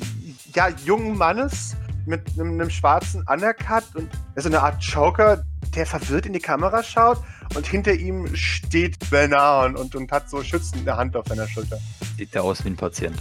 [0.56, 1.76] ja, jungen Mannes
[2.10, 5.43] mit einem, einem schwarzen Undercut und ist eine Art Joker,
[5.76, 7.19] der verwirrt in die Kamera schaut
[7.56, 11.78] und hinter ihm steht Bernard und, und hat so schützend eine Hand auf seiner Schulter.
[12.17, 13.15] Sieht der aus wie ein Patient.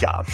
[0.00, 0.24] Ja.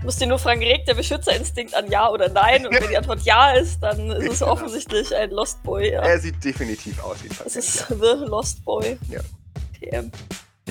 [0.00, 2.66] Du musst dir nur fragen, regt der Beschützerinstinkt an Ja oder Nein?
[2.66, 4.52] Und wenn die Antwort Ja ist, dann ist es Genau.
[4.52, 5.92] offensichtlich ein Lost Boy.
[5.92, 6.02] Ja.
[6.02, 7.64] er sieht definitiv aus wie ein Das Patient.
[7.64, 8.98] ist The Lost Boy.
[9.08, 9.20] Ja.
[9.80, 10.10] TM.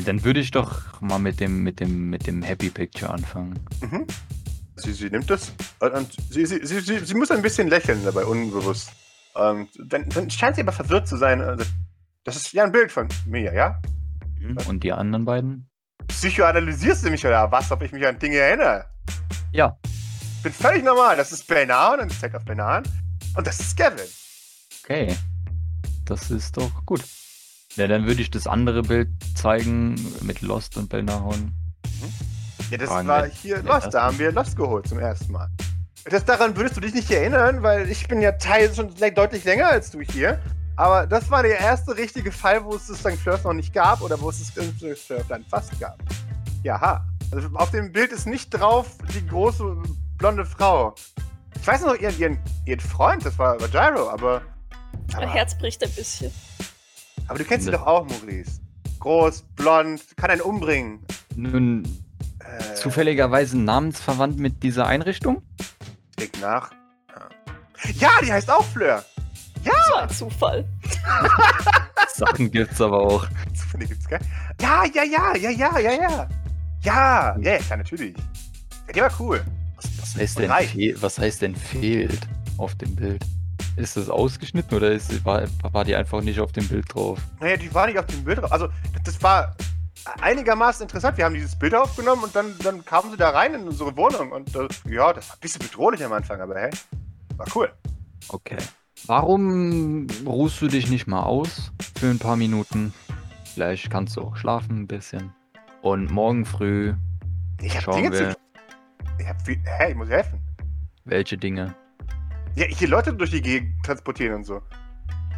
[0.06, 3.60] Dann würde ich doch mal mit dem, mit dem, mit dem Happy Picture anfangen.
[3.82, 4.06] Mhm.
[4.78, 8.04] Sie, sie nimmt das und, und sie, sie, sie, sie, sie muss ein bisschen lächeln
[8.04, 8.92] dabei, unbewusst.
[9.34, 11.42] Und dann, dann scheint sie aber verwirrt zu sein.
[11.42, 11.66] Also,
[12.24, 13.80] Das ist ja ein Bild von mir, ja?
[14.68, 15.70] Und die anderen beiden?
[16.08, 18.86] Psychoanalysierst du mich oder was, ob ich mich an Dinge erinnere?
[19.52, 19.78] Ja.
[20.44, 21.18] Bin völlig normal.
[21.18, 22.88] Das ist Bernard und ich zeig auf Bernard.
[23.36, 24.06] Und das ist Gavin.
[24.84, 25.16] Okay.
[26.06, 27.04] Das ist doch gut.
[27.76, 31.54] Ja, dann würde ich das andere Bild zeigen mit Lost und Bellnahorn.
[32.70, 33.94] Ja, das Fragen war wir hier Lost.
[33.94, 35.50] Da haben wir Lost geholt zum ersten Mal.
[36.06, 39.68] Das, daran würdest du dich nicht erinnern, weil ich bin ja Teil schon deutlich länger
[39.68, 40.40] als du hier.
[40.76, 43.18] Aber das war der erste richtige Fall, wo es das St.
[43.22, 44.74] Fleurs noch nicht gab oder wo es das St.
[45.00, 45.98] Fleurs dann fast gab.
[46.64, 47.04] Jaha.
[47.32, 49.76] Also auf dem Bild ist nicht drauf die große
[50.18, 50.96] blonde Frau.
[51.60, 54.42] Ich weiß noch ihren, ihren, ihren Freund, das war, war Gyro, aber.
[55.14, 56.32] Mein Aber, Herz bricht ein bisschen.
[57.28, 58.62] aber du kennst sie Das- doch auch, Maurice.
[59.00, 61.00] Groß, blond, kann einen umbringen.
[61.36, 61.84] Nun,
[62.48, 65.42] Äh, zufälligerweise namensverwandt mit dieser Einrichtung?
[66.20, 66.72] Denk nach.
[68.00, 69.04] Ja, die heißt auch Fleur.
[69.64, 70.66] Das war ein Zufall.
[72.14, 73.28] Sachen gibt's aber auch.
[73.54, 74.20] Zufälle gibt's, gell?
[74.62, 76.28] Ja, ja, ja, ja, ja, ja, ja.
[76.84, 78.16] Ja, ja, ja, natürlich.
[78.88, 79.44] Ja, die war cool.
[79.76, 80.50] Was heißt, denn
[81.02, 83.24] was heißt denn fehlt auf dem Bild?
[83.76, 87.20] Ist das ausgeschnitten oder ist, war, war die einfach nicht auf dem Bild drauf?
[87.40, 88.52] Naja, die war nicht auf dem Bild drauf.
[88.52, 88.70] Also,
[89.04, 89.56] das war
[90.22, 91.18] einigermaßen interessant.
[91.18, 94.32] Wir haben dieses Bild aufgenommen und dann, dann kamen sie da rein in unsere Wohnung.
[94.32, 96.72] Und äh, ja, das war ein bisschen bedrohlich am Anfang, aber hey,
[97.38, 97.72] war cool.
[98.30, 98.58] Okay.
[99.06, 102.94] Warum ruhst du dich nicht mal aus für ein paar Minuten?
[103.54, 105.34] Vielleicht kannst du auch schlafen ein bisschen.
[105.82, 106.94] Und morgen früh,
[107.62, 108.34] Ich hab Schauen Dinge zu wir.
[108.34, 108.42] tun.
[109.20, 109.60] Ich hab viel.
[109.64, 110.40] Hey, ich muss helfen.
[111.06, 111.74] welche Dinge?
[112.56, 114.62] Ja, hier Leute durch die Gegend transportieren und so.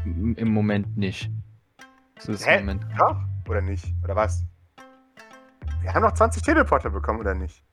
[0.05, 1.29] M- Im Moment nicht.
[2.15, 2.55] Das ist Hä?
[2.59, 2.85] im Moment.
[2.97, 3.17] Doch?
[3.49, 3.85] Oder nicht?
[4.03, 4.43] Oder was?
[5.81, 7.63] Wir haben noch 20 Teleporter bekommen, oder nicht?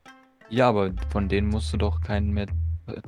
[0.48, 2.46] Ja, aber von denen musst du doch keinen mehr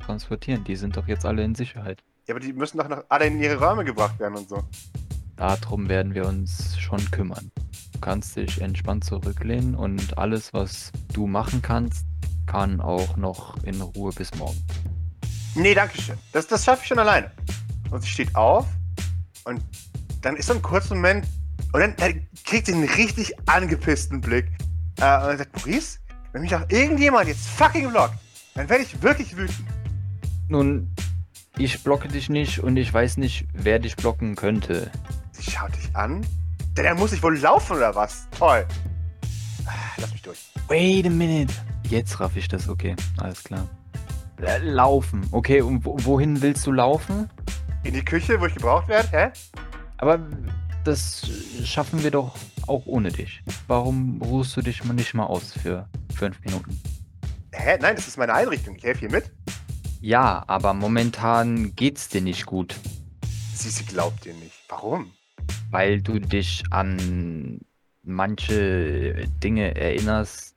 [0.05, 0.63] transportieren.
[0.65, 2.03] Die sind doch jetzt alle in Sicherheit.
[2.27, 4.61] Ja, aber die müssen doch noch alle in ihre Räume gebracht werden und so.
[5.37, 7.49] Darum werden wir uns schon kümmern.
[7.93, 12.05] Du kannst dich entspannt zurücklehnen und alles, was du machen kannst,
[12.45, 14.61] kann auch noch in Ruhe bis morgen.
[15.55, 16.17] Nee, danke schön.
[16.33, 17.31] Das, das schaffe ich schon alleine.
[17.89, 18.67] Und sie steht auf
[19.45, 19.61] und
[20.21, 21.25] dann ist so ein kurzer Moment
[21.71, 24.49] und dann, dann kriegt sie einen richtig angepissten Blick.
[25.01, 25.99] Äh, und dann sagt, Maurice,
[26.31, 28.15] wenn mich doch irgendjemand jetzt fucking blockt,
[28.55, 29.65] dann werde ich wirklich wütend.
[30.47, 30.93] Nun,
[31.57, 34.91] ich blocke dich nicht und ich weiß nicht, wer dich blocken könnte.
[35.31, 36.25] Sie schaut dich an.
[36.77, 38.27] Denn er muss sich wohl laufen oder was?
[38.37, 38.65] Toll.
[39.65, 40.39] Ah, Lass mich durch.
[40.67, 41.53] Wait a minute.
[41.89, 42.95] Jetzt raff ich das, okay.
[43.17, 43.67] Alles klar.
[44.41, 45.27] Äh, Laufen.
[45.31, 47.29] Okay, und wo- wohin willst du laufen?
[47.83, 49.09] In die Küche, wo ich gebraucht werde?
[49.11, 49.29] Hä?
[49.97, 50.19] Aber
[50.83, 51.29] das
[51.63, 52.35] schaffen wir doch
[52.67, 53.41] auch ohne dich.
[53.67, 56.79] Warum ruhst du dich nicht mal aus für fünf Minuten?
[57.51, 57.77] Hä?
[57.81, 58.75] Nein, das ist meine Einrichtung.
[58.75, 59.31] Ich helfe hier mit.
[60.01, 62.75] Ja, aber momentan geht's dir nicht gut,
[63.53, 64.55] Sie, sie glaubt dir nicht.
[64.69, 65.11] Warum?
[65.71, 67.59] weil du dich an
[68.03, 70.55] manche Dinge erinnerst,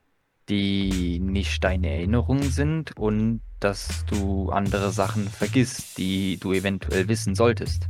[0.48, 7.34] die nicht deine Erinnerungen sind und dass du andere Sachen vergisst, die du eventuell wissen
[7.34, 7.88] solltest.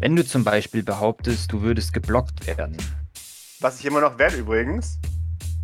[0.00, 2.74] Wenn du zum Beispiel behauptest, du würdest geblockt werden,
[3.60, 4.98] Was ich immer noch werde übrigens.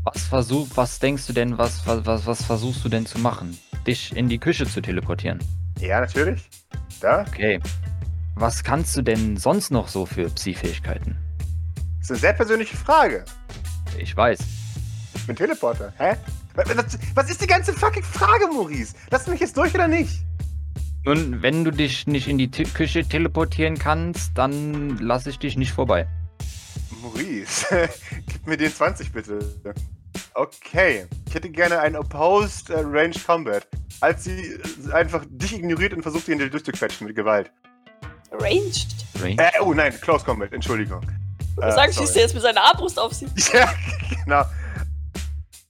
[0.04, 3.58] was versuch, was denkst du denn, was, was, was, was versuchst du denn zu machen?
[3.86, 5.38] Dich in die Küche zu teleportieren.
[5.80, 6.50] Ja, natürlich.
[7.00, 7.22] Da?
[7.26, 7.60] Okay.
[8.34, 11.16] Was kannst du denn sonst noch so für Psi-Fähigkeiten?
[12.00, 13.24] Das ist eine sehr persönliche Frage.
[13.96, 14.38] Ich weiß.
[15.14, 15.94] Ich bin Teleporter.
[15.96, 16.14] Hä?
[17.14, 18.94] Was, ist die ganze fucking Frage, Maurice?
[19.10, 20.25] Lass mich jetzt durch oder nicht?
[21.06, 25.56] Nun, wenn du dich nicht in die T Küche teleportieren kannst, dann lasse ich dich
[25.56, 26.08] nicht vorbei.
[27.00, 27.88] Maurice,
[28.26, 29.38] gib mir den 20 bitte.
[30.34, 31.06] Okay.
[31.28, 33.68] Ich hätte gerne ein Opposed äh, Range Combat.
[34.00, 37.52] Als sie äh, einfach dich ignoriert und versucht, ihn durchzuquetschen mit Gewalt.
[38.32, 38.88] Ranged.
[39.22, 39.36] Range?
[39.38, 41.02] Äh, oh nein, Close Combat, Entschuldigung.
[41.54, 42.06] Du Äh, sagst, sorry.
[42.08, 43.28] schießt er jetzt mit seiner Armbrust auf sie.
[43.52, 43.72] Ja,
[44.24, 44.42] genau.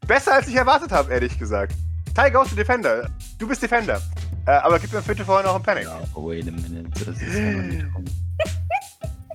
[0.07, 1.75] Besser als ich erwartet habe, ehrlich gesagt.
[2.15, 3.11] Ty goes to Defender.
[3.39, 4.01] Du bist Defender.
[4.47, 5.85] Äh, aber gib mir bitte vorher noch einen Panic.
[5.85, 7.05] Ja, wait a minute.
[7.05, 8.05] Das ist ja noch nicht rum.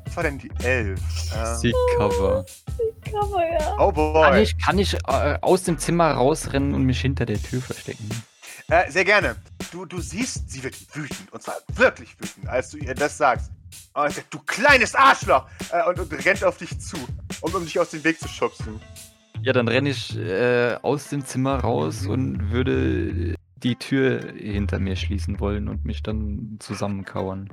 [0.06, 1.00] Was war denn die 11?
[1.34, 2.46] Äh, Sick Cover.
[3.04, 3.76] Kann man ja.
[3.78, 4.42] oh Kann boy.
[4.42, 8.10] ich, kann ich äh, aus dem Zimmer rausrennen und mich hinter der Tür verstecken?
[8.70, 9.36] Äh, sehr gerne.
[9.72, 11.32] Du, du siehst, sie wird wütend.
[11.32, 13.52] Und zwar wirklich wütend, als du ihr das sagst.
[13.94, 15.46] Und sie sagt, du kleines Arschloch!
[15.72, 16.98] Äh, und, und rennt auf dich zu,
[17.42, 18.80] um, um dich aus dem Weg zu schubsen.
[19.42, 24.96] Ja, dann renne ich äh, aus dem Zimmer raus und würde die Tür hinter mir
[24.96, 27.50] schließen wollen und mich dann zusammenkauern.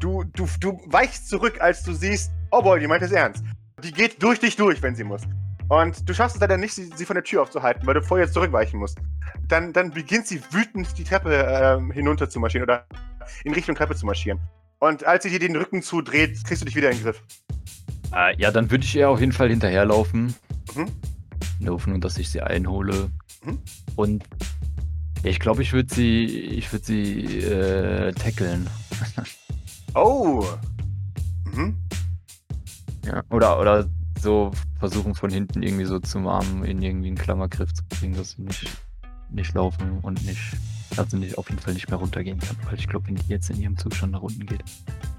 [0.00, 3.44] Du, du, du weichst zurück, als du siehst, oh boy, die meint es ernst.
[3.82, 5.22] Die geht durch dich durch, wenn sie muss.
[5.68, 8.30] Und du schaffst es leider nicht, sie, sie von der Tür aufzuhalten, weil du vorher
[8.30, 8.98] zurückweichen musst.
[9.48, 12.86] Dann, dann beginnt sie wütend die Treppe ähm, hinunter zu marschieren oder
[13.44, 14.38] in Richtung Treppe zu marschieren.
[14.78, 17.22] Und als sie dir den Rücken zudreht, kriegst du dich wieder in den Griff.
[18.14, 20.34] Äh, ja, dann würde ich ihr auf jeden Fall hinterherlaufen.
[20.74, 20.86] Mhm.
[21.58, 23.10] In der Hoffnung, dass ich sie einhole.
[23.42, 23.58] Mhm.
[23.96, 24.24] Und
[25.22, 28.68] ich glaube, ich würde sie, ich würde sie äh, tackeln.
[29.98, 30.44] Oh.
[31.54, 31.74] Mhm.
[33.06, 33.22] Ja.
[33.30, 33.88] Oder, oder
[34.20, 38.32] so versuchen von hinten irgendwie so zum Arm in irgendwie einen Klammergriff zu bringen, dass
[38.32, 38.68] sie nicht,
[39.30, 40.52] nicht laufen und nicht,
[40.96, 42.56] dass sie nicht, auf jeden Fall nicht mehr runtergehen kann.
[42.66, 44.64] Weil ich glaube, wenn die jetzt in ihrem Zustand nach unten geht.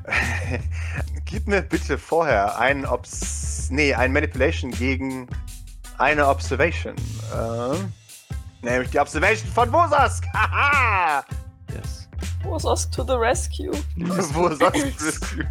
[1.26, 3.70] Gib mir bitte vorher einen Obs.
[3.72, 5.28] Nee, ein Manipulation gegen
[5.98, 6.96] eine Observation.
[7.36, 7.94] Ähm,
[8.72, 10.26] nämlich die Observation von Wosask.
[10.34, 11.24] Haha!
[11.74, 12.08] Yes.
[12.44, 13.72] Wososk to the rescue.
[13.98, 15.46] Wosask Rescue.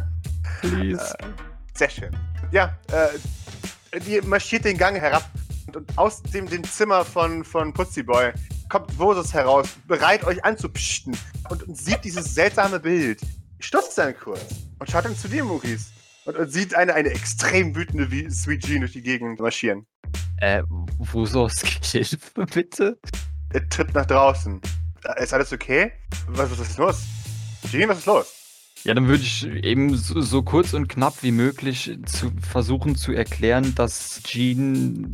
[0.60, 1.16] Please.
[1.74, 2.16] Sehr schön.
[2.50, 5.24] Ja, äh, die marschiert den Gang herab
[5.66, 8.32] und, und aus dem, dem Zimmer von, von Putziboy
[8.68, 11.16] kommt Vosus heraus, bereit euch anzupschten
[11.48, 13.20] und, und sieht dieses seltsame Bild.
[13.60, 14.44] Stutzt dann kurz
[14.78, 15.86] und schaut dann zu dir, Maurice.
[16.28, 19.86] Und, sieht eine, eine extrem wütende wie Sweet Jean durch die Gegend marschieren.
[20.40, 20.62] Äh,
[20.98, 22.98] wo soll's Hilfe, bitte?
[23.54, 24.60] Er tritt nach draußen.
[25.04, 25.92] Äh, Ist alles okay?
[26.26, 27.02] Was, was ist los?
[27.70, 28.34] Jean, was ist los?
[28.84, 33.12] Ja, dann würde ich eben so, so kurz und knapp wie möglich zu versuchen zu
[33.12, 35.10] erklären, dass Jean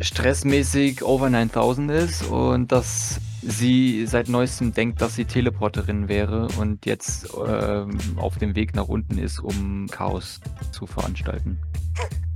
[0.00, 6.86] stressmäßig over 9000 ist und dass sie seit neuestem denkt, dass sie Teleporterin wäre und
[6.86, 10.40] jetzt ähm, auf dem Weg nach unten ist, um Chaos
[10.72, 11.58] zu veranstalten.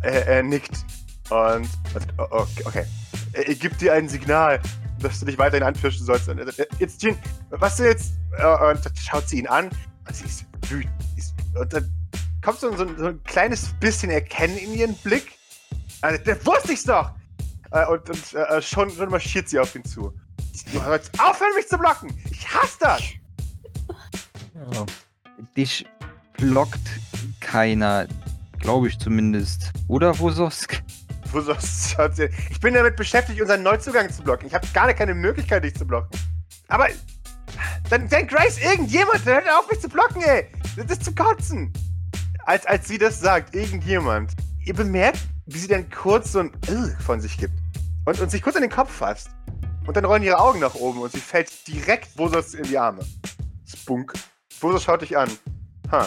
[0.02, 0.84] Er, er nickt
[1.30, 1.68] und.
[2.18, 2.62] oh, Okay.
[2.64, 2.84] okay.
[3.32, 4.60] Er, er gibt dir ein Signal,
[5.00, 6.30] dass du dich weiterhin anfischen sollst.
[6.78, 7.16] Jetzt, Jean,
[7.50, 8.12] was du jetzt?
[8.32, 9.70] Und dann schaut sie ihn an
[10.06, 10.92] und sie ist wütend.
[11.58, 11.90] Und dann
[12.42, 15.32] kommt so, ein- so ein kleines bisschen Erkennen in ihren Blick.
[16.02, 17.10] Also, das wusste ich's doch!
[17.70, 20.12] Äh, Und, und äh, schon, schon marschiert sie auf ihn zu.
[20.72, 22.10] Du sollst aufhören, mich zu blocken!
[22.30, 23.02] Ich hasse das!
[24.72, 24.86] Ja.
[25.56, 25.86] Dich
[26.36, 26.80] blockt
[27.40, 28.06] keiner,
[28.58, 29.70] glaube ich zumindest.
[29.86, 30.82] Oder Wososk?
[31.30, 34.46] Wo soll's- schaut sie- Ich bin damit beschäftigt, unseren Neuzugang zu blocken.
[34.46, 36.10] Ich habe gar keine Möglichkeit, dich zu blocken.
[36.68, 36.88] Aber
[37.90, 40.46] dann, dann Grace irgendjemand, dann hört auf, mich zu blocken, ey.
[40.76, 41.72] Das ist zu kotzen.
[42.46, 44.32] Als, als sie das sagt, irgendjemand,
[44.68, 47.54] ihr bemerkt, wie sie dann kurz so ein Ugh von sich gibt.
[48.04, 49.30] Und, und sich kurz an den Kopf fasst.
[49.86, 53.00] Und dann rollen ihre Augen nach oben und sie fällt direkt Vosos in die Arme.
[53.66, 54.12] Spunk.
[54.60, 55.30] Vosos schaut dich an.
[55.90, 56.06] Ha.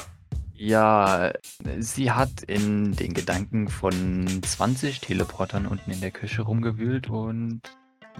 [0.53, 1.31] Ja,
[1.79, 7.61] sie hat in den Gedanken von 20 Teleportern unten in der Küche rumgewühlt und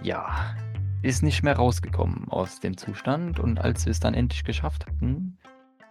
[0.02, 0.56] ja,
[1.02, 3.38] ist nicht mehr rausgekommen aus dem Zustand.
[3.38, 5.38] Und als wir es dann endlich geschafft hatten,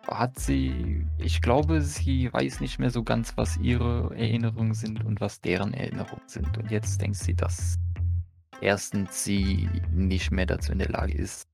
[0.07, 5.21] hat sie, ich glaube, sie weiß nicht mehr so ganz, was ihre Erinnerungen sind und
[5.21, 6.57] was deren Erinnerungen sind.
[6.57, 7.77] Und jetzt denkt sie, dass
[8.61, 11.47] erstens sie nicht mehr dazu in der Lage ist,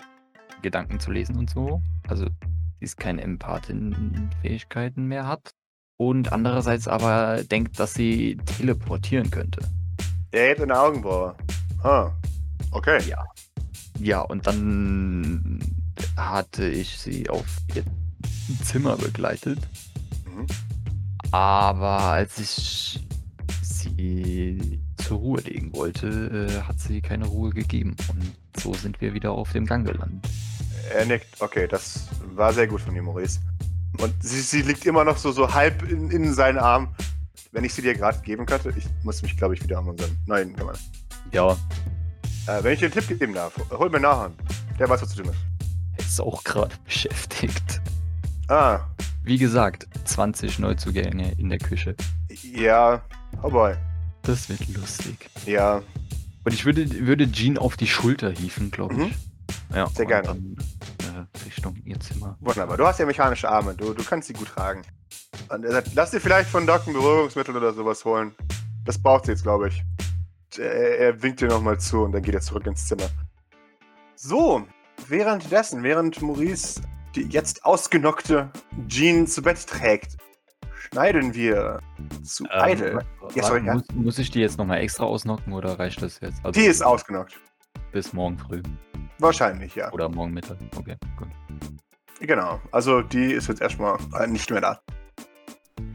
[0.62, 1.82] Gedanken zu lesen und so.
[2.08, 5.52] Also sie ist keine Empathin-Fähigkeiten mehr hat.
[6.00, 9.62] Und andererseits aber denkt, dass sie teleportieren könnte.
[10.32, 11.36] Er in der Augenbraue.
[11.84, 12.12] Ah,
[12.72, 13.00] okay.
[13.08, 13.26] Ja.
[14.00, 15.60] Ja, und dann
[16.16, 17.84] hatte ich sie auf ihr
[18.64, 19.60] Zimmer begleitet.
[20.26, 20.48] Mhm.
[21.32, 23.06] Aber als ich
[23.62, 27.96] sie zur Ruhe legen wollte, äh, hat sie keine Ruhe gegeben.
[28.10, 30.26] Und so sind wir wieder auf dem Gang gelandet.
[30.94, 31.28] Er nickt.
[31.42, 33.40] Okay, das war sehr gut von dir, Maurice.
[34.00, 36.90] Und sie, sie liegt immer noch so, so halb in, in seinen Armen.
[37.52, 40.18] Wenn ich sie dir gerade geben könnte, ich muss mich, glaube ich, wieder um unseren
[40.26, 40.78] neuen kümmern.
[41.34, 41.58] Ja,
[42.48, 44.36] Äh, wenn ich dir einen Tipp geben darf, hol mir Nachhand.
[44.80, 45.40] Der weiß, was zu tun ist.
[45.98, 47.82] er ist auch gerade beschäftigt.
[48.50, 48.80] Ah,
[49.24, 51.96] Wie gesagt, 20 Neuzugänge in der Küche.
[52.54, 53.02] ja.
[53.44, 53.74] Oh boy.
[54.24, 55.30] Das wird lustig.
[55.46, 55.82] Ja,
[56.46, 59.16] Und ich würde, würde Jean auf die Schulter hieven, glaube ich.
[59.74, 60.28] Ja, Sehr gerne.
[60.28, 60.58] Dann,
[61.00, 62.38] äh, Richtung ihr Zimmer.
[62.42, 62.78] wunderbar.
[62.78, 63.74] Du hast ja mechanische Arme.
[63.76, 64.82] Du, du kannst sie gut tragen.
[65.50, 68.34] Und er sagt, lass dir vielleicht von Doc ein Beruhigungsmittel oder sowas holen.
[68.86, 69.84] Das braucht sie jetzt, glaube ich.
[70.58, 73.10] Er, er winkt dir nochmal zu und dann geht er zurück ins Zimmer.
[74.16, 74.66] So,
[75.08, 76.82] währenddessen, während Maurice
[77.18, 78.50] die jetzt ausgenockte
[78.88, 80.18] Jean zu Bett trägt,
[80.76, 81.80] schneiden wir
[82.24, 83.04] zu Idle.
[83.34, 83.74] Ja, sorry, ja.
[83.74, 86.46] muss, muss ich die jetzt nochmal extra ausnocken oder reicht das jetzt?
[86.46, 87.40] Also Die ist ausgenockt.
[87.92, 88.62] Bis morgen früh.
[89.20, 89.92] Wahrscheinlich, ja.
[89.92, 90.58] Oder morgen Mittag.
[90.76, 91.30] Okay, gut.
[92.20, 92.62] Genau.
[92.72, 94.82] Also die ist jetzt erstmal äh, nicht mehr da.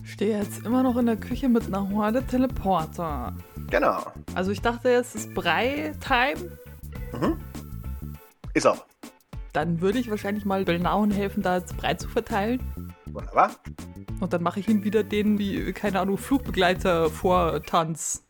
[0.02, 3.37] Stehe jetzt immer noch in der Küche mit einer Horde Teleporter.
[3.70, 4.12] Genau.
[4.35, 6.58] Also ich dachte jetzt ist Brei-Time.
[7.12, 7.40] Mhm.
[8.54, 8.85] Ist auch.
[9.52, 12.60] Dann würde ich wahrscheinlich mal Belnauen helfen, da jetzt Brei zu verteilen.
[13.06, 13.56] Wunderbar.
[14.20, 18.26] Und dann mache ich ihm wieder den, wie, keine Ahnung, Flugbegleiter Vortanz.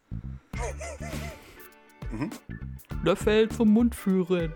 [2.11, 2.28] Mhm.
[3.04, 4.52] Löffel zum Mund führen.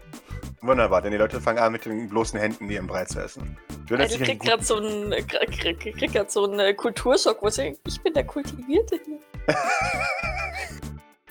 [0.60, 3.56] Wunderbar, denn die Leute fangen an, mit den bloßen Händen ihren Brei zu essen.
[3.86, 7.48] Du Also die gerade so einen krieg, krieg, krieg grad so einen äh, Kulturschock, wo
[7.48, 9.18] sie denkt, ich bin der Kultivierte hier.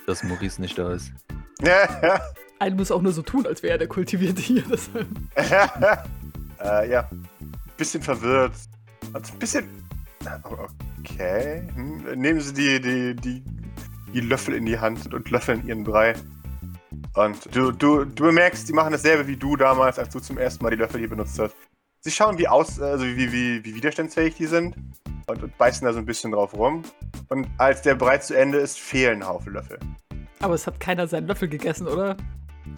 [0.07, 1.11] Dass Maurice nicht da ist.
[1.61, 2.21] Ja,
[2.65, 4.63] Einer muss auch nur so tun, als wäre er der Kultivierte hier.
[6.57, 7.07] Äh, ja.
[7.77, 8.53] Bisschen verwirrt.
[9.13, 9.67] Und ein bisschen.
[10.99, 11.67] Okay.
[11.75, 12.19] Hm.
[12.19, 13.43] Nehmen Sie die, die, die,
[14.13, 16.15] die Löffel in die Hand und löffeln ihren Brei.
[17.13, 20.63] Und du, du, du bemerkst, die machen dasselbe wie du damals, als du zum ersten
[20.63, 21.55] Mal die Löffel hier benutzt hast.
[21.99, 24.75] Sie schauen wie aus, also wie, wie, wie widerstandsfähig die sind
[25.27, 26.83] und, und beißen da so ein bisschen drauf rum.
[27.27, 29.77] Und als der Brei zu Ende ist, fehlen Haufen Löffel.
[30.39, 32.15] Aber es hat keiner seinen Löffel gegessen, oder?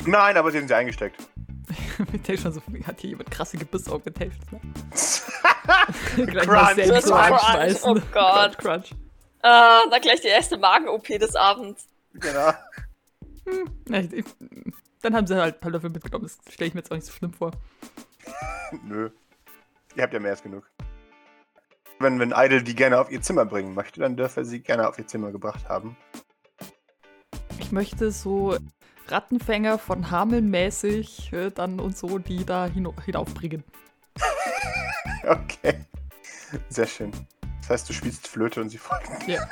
[0.06, 1.28] Nein, aber sie haben sie eingesteckt.
[2.42, 4.52] Schon so, hat hier jemand krasse Gebisse getestet.
[4.52, 4.62] Ne?
[6.26, 7.04] Gleich mal Crunch.
[7.04, 8.58] so Crunch, oh Gott.
[8.58, 8.96] Crunch, Crunch.
[9.42, 11.88] Ah, dann gleich die erste Magen-OP des Abends.
[12.14, 12.52] genau.
[13.90, 14.26] Ja, ich, ich,
[15.02, 16.26] dann haben sie halt ein paar Löffel mitgenommen.
[16.26, 17.52] Das stelle ich mir jetzt auch nicht so schlimm vor.
[18.84, 19.10] Nö.
[19.96, 20.70] Ihr habt ja mehr als genug.
[22.00, 24.88] Wenn, wenn Idle die gerne auf ihr Zimmer bringen möchte, dann dürfe er sie gerne
[24.88, 25.96] auf ihr Zimmer gebracht haben.
[27.60, 28.58] Ich möchte so
[29.12, 33.64] Rattenfänger von Hameln mäßig äh, dann und so, die da hino hinaufbringen.
[35.24, 35.74] Okay.
[36.70, 37.12] Sehr schön.
[37.62, 39.18] Das heißt, du spielst Flöte und sie folgen.
[39.28, 39.42] Ja.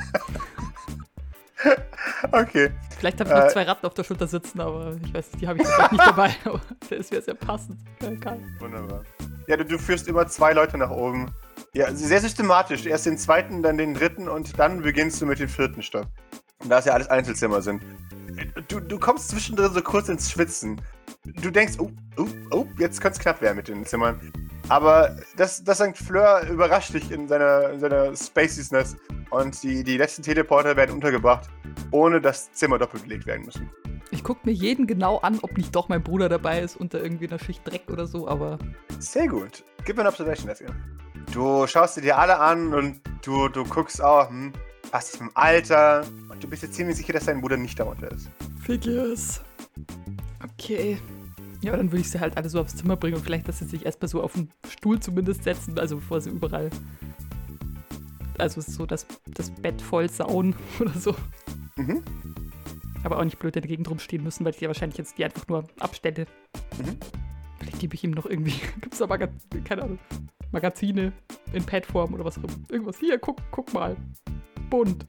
[2.31, 2.71] Okay.
[2.97, 3.49] Vielleicht habe ich noch Äh.
[3.49, 6.35] zwei Ratten auf der Schulter sitzen, aber ich weiß nicht, die habe ich nicht dabei.
[6.45, 7.79] Aber das wäre sehr passend.
[8.01, 8.37] Ja.
[8.59, 9.03] Wunderbar.
[9.47, 11.31] Ja, du, du führst immer zwei Leute nach oben.
[11.73, 12.85] Ja, sehr systematisch.
[12.85, 16.05] Erst den zweiten, dann den dritten und dann beginnst du mit dem vierten Stock.
[16.63, 17.81] Da es ja alles Einzelzimmer sind.
[18.67, 20.81] Du, du kommst zwischendrin so kurz ins Schwitzen.
[21.41, 24.31] Du denkst, oh, oh, oh, jetzt könnte es knapp werden mit den Zimmern.
[24.67, 25.97] Aber das, das St.
[25.97, 28.95] Fleur überrascht dich in seiner, in seiner Spaciousness.
[29.29, 31.49] Und die, die letzten Teleporter werden untergebracht,
[31.91, 33.69] ohne dass Zimmer doppelt belegt werden müssen.
[34.11, 37.27] Ich gucke mir jeden genau an, ob nicht doch mein Bruder dabei ist unter irgendwie
[37.27, 38.57] einer Schicht Dreck oder so, aber
[38.99, 39.63] Sehr gut.
[39.83, 40.69] Gib mir eine Observation dafür.
[41.31, 44.53] Du schaust sie dir alle an und du, du guckst auch, hm,
[44.85, 46.05] passt es mit dem Alter?
[46.29, 48.29] Und du bist dir ziemlich sicher, dass dein Bruder nicht darunter ist.
[48.61, 49.41] Figures.
[50.43, 50.99] Okay.
[51.61, 53.65] Ja, dann würde ich sie halt alle so aufs Zimmer bringen und vielleicht, dass sie
[53.65, 56.69] sich erstmal so auf den Stuhl zumindest setzen, also bevor sie überall.
[58.37, 61.15] Also so das, das Bett voll sauen oder so.
[61.77, 62.03] Mhm.
[63.03, 65.25] Aber auch nicht blöd in der Gegend rumstehen müssen, weil ich ja wahrscheinlich jetzt die
[65.25, 66.25] einfach nur abstelle.
[66.77, 66.97] Mhm.
[67.59, 69.29] Vielleicht gebe ich ihm noch irgendwie, gibt es da Maga
[69.63, 69.99] keine Ahnung,
[70.51, 71.13] Magazine
[71.53, 72.53] in Padform oder was auch immer.
[72.69, 72.97] Irgendwas.
[72.99, 73.95] Hier, guck, guck mal.
[74.69, 75.05] Bunt.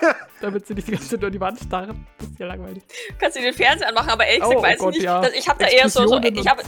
[0.40, 2.06] Damit sie nicht die ganze Zeit nur an die Wand starren.
[2.18, 2.82] Das ist ja langweilig.
[3.08, 5.04] Du kannst dir den Fernseher anmachen, aber ehrlich Oh, gesagt oh weiß Gott, ich nicht.
[5.04, 5.22] ja.
[5.36, 6.62] Ich habe da eher so, so ich habe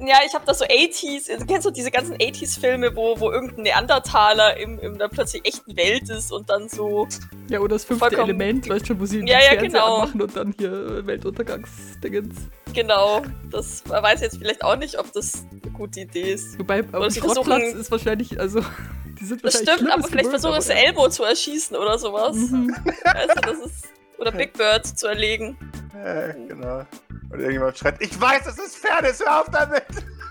[0.00, 3.62] Ja, ich habe da so 80s, also kennst du diese ganzen 80s-Filme, wo, wo irgendein
[3.64, 7.08] Neandertaler im, in der plötzlich echten Welt ist und dann so.
[7.48, 9.96] Ja, oder das fünfte Element, weißt du schon, wo sie Ja, ja, genau.
[9.96, 12.36] anmachen und dann hier Weltuntergangsdingens.
[12.74, 13.22] Genau.
[13.50, 16.58] Das man weiß jetzt vielleicht auch nicht, ob das eine gute Idee ist.
[16.58, 18.60] Wobei, sie Schrottplatz ist wahrscheinlich, also,
[19.20, 22.36] die sind Das wahrscheinlich stimmt, aber vielleicht versuchen sie aber- Elbow zu erschießen oder sowas.
[22.36, 22.72] Mhm.
[23.04, 23.84] Also das ist.
[24.18, 25.56] Oder Big Bird zu erlegen.
[25.94, 26.84] Äh, genau.
[27.30, 29.84] Und irgendjemand schreit, ich weiß, es ist Fairness, hör auf damit!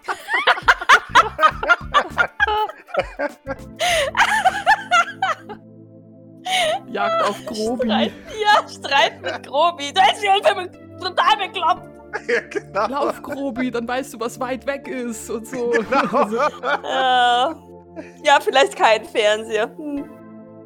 [6.89, 7.87] Jagd auf Grobi.
[7.87, 9.93] Streit, ja, Streit mit Grobi.
[9.93, 10.71] Da ist die Hilfe
[11.01, 11.89] total bekloppt.
[12.29, 12.87] ja, genau.
[12.89, 15.71] Lauf, Grobi, dann weißt du, was weit weg ist und so.
[15.71, 16.17] genau.
[16.17, 16.37] Also,
[17.95, 19.71] Äh, ja, vielleicht kein Fernseher.
[19.77, 20.09] Hm.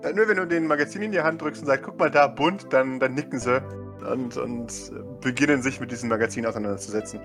[0.03, 2.27] Ja, Nur wenn du den Magazin in die Hand drückst und sagst, guck mal da,
[2.27, 3.63] bunt, dann, dann nicken sie
[4.11, 7.21] und, und beginnen sich mit diesem Magazin auseinanderzusetzen.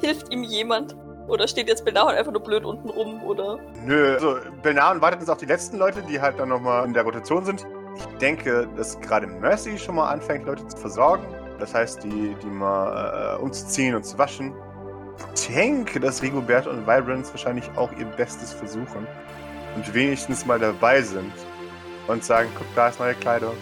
[0.00, 0.96] Hilft ihm jemand?
[1.28, 3.22] Oder steht jetzt Belnahon einfach nur blöd unten rum?
[3.22, 3.58] Oder?
[3.86, 7.04] Nö, also Belnaren wartet jetzt auf die letzten Leute, die halt dann nochmal in der
[7.04, 7.66] Rotation sind.
[7.96, 11.24] Ich denke, dass gerade Mercy schon mal anfängt, Leute zu versorgen.
[11.58, 14.52] Das heißt, die, die mal äh, umzuziehen und zu waschen.
[15.34, 19.06] Ich denke, dass Rigobert und Vibrance wahrscheinlich auch ihr Bestes versuchen
[19.76, 21.32] und wenigstens mal dabei sind
[22.06, 23.56] und sagen, guck, da ist neue Kleidung.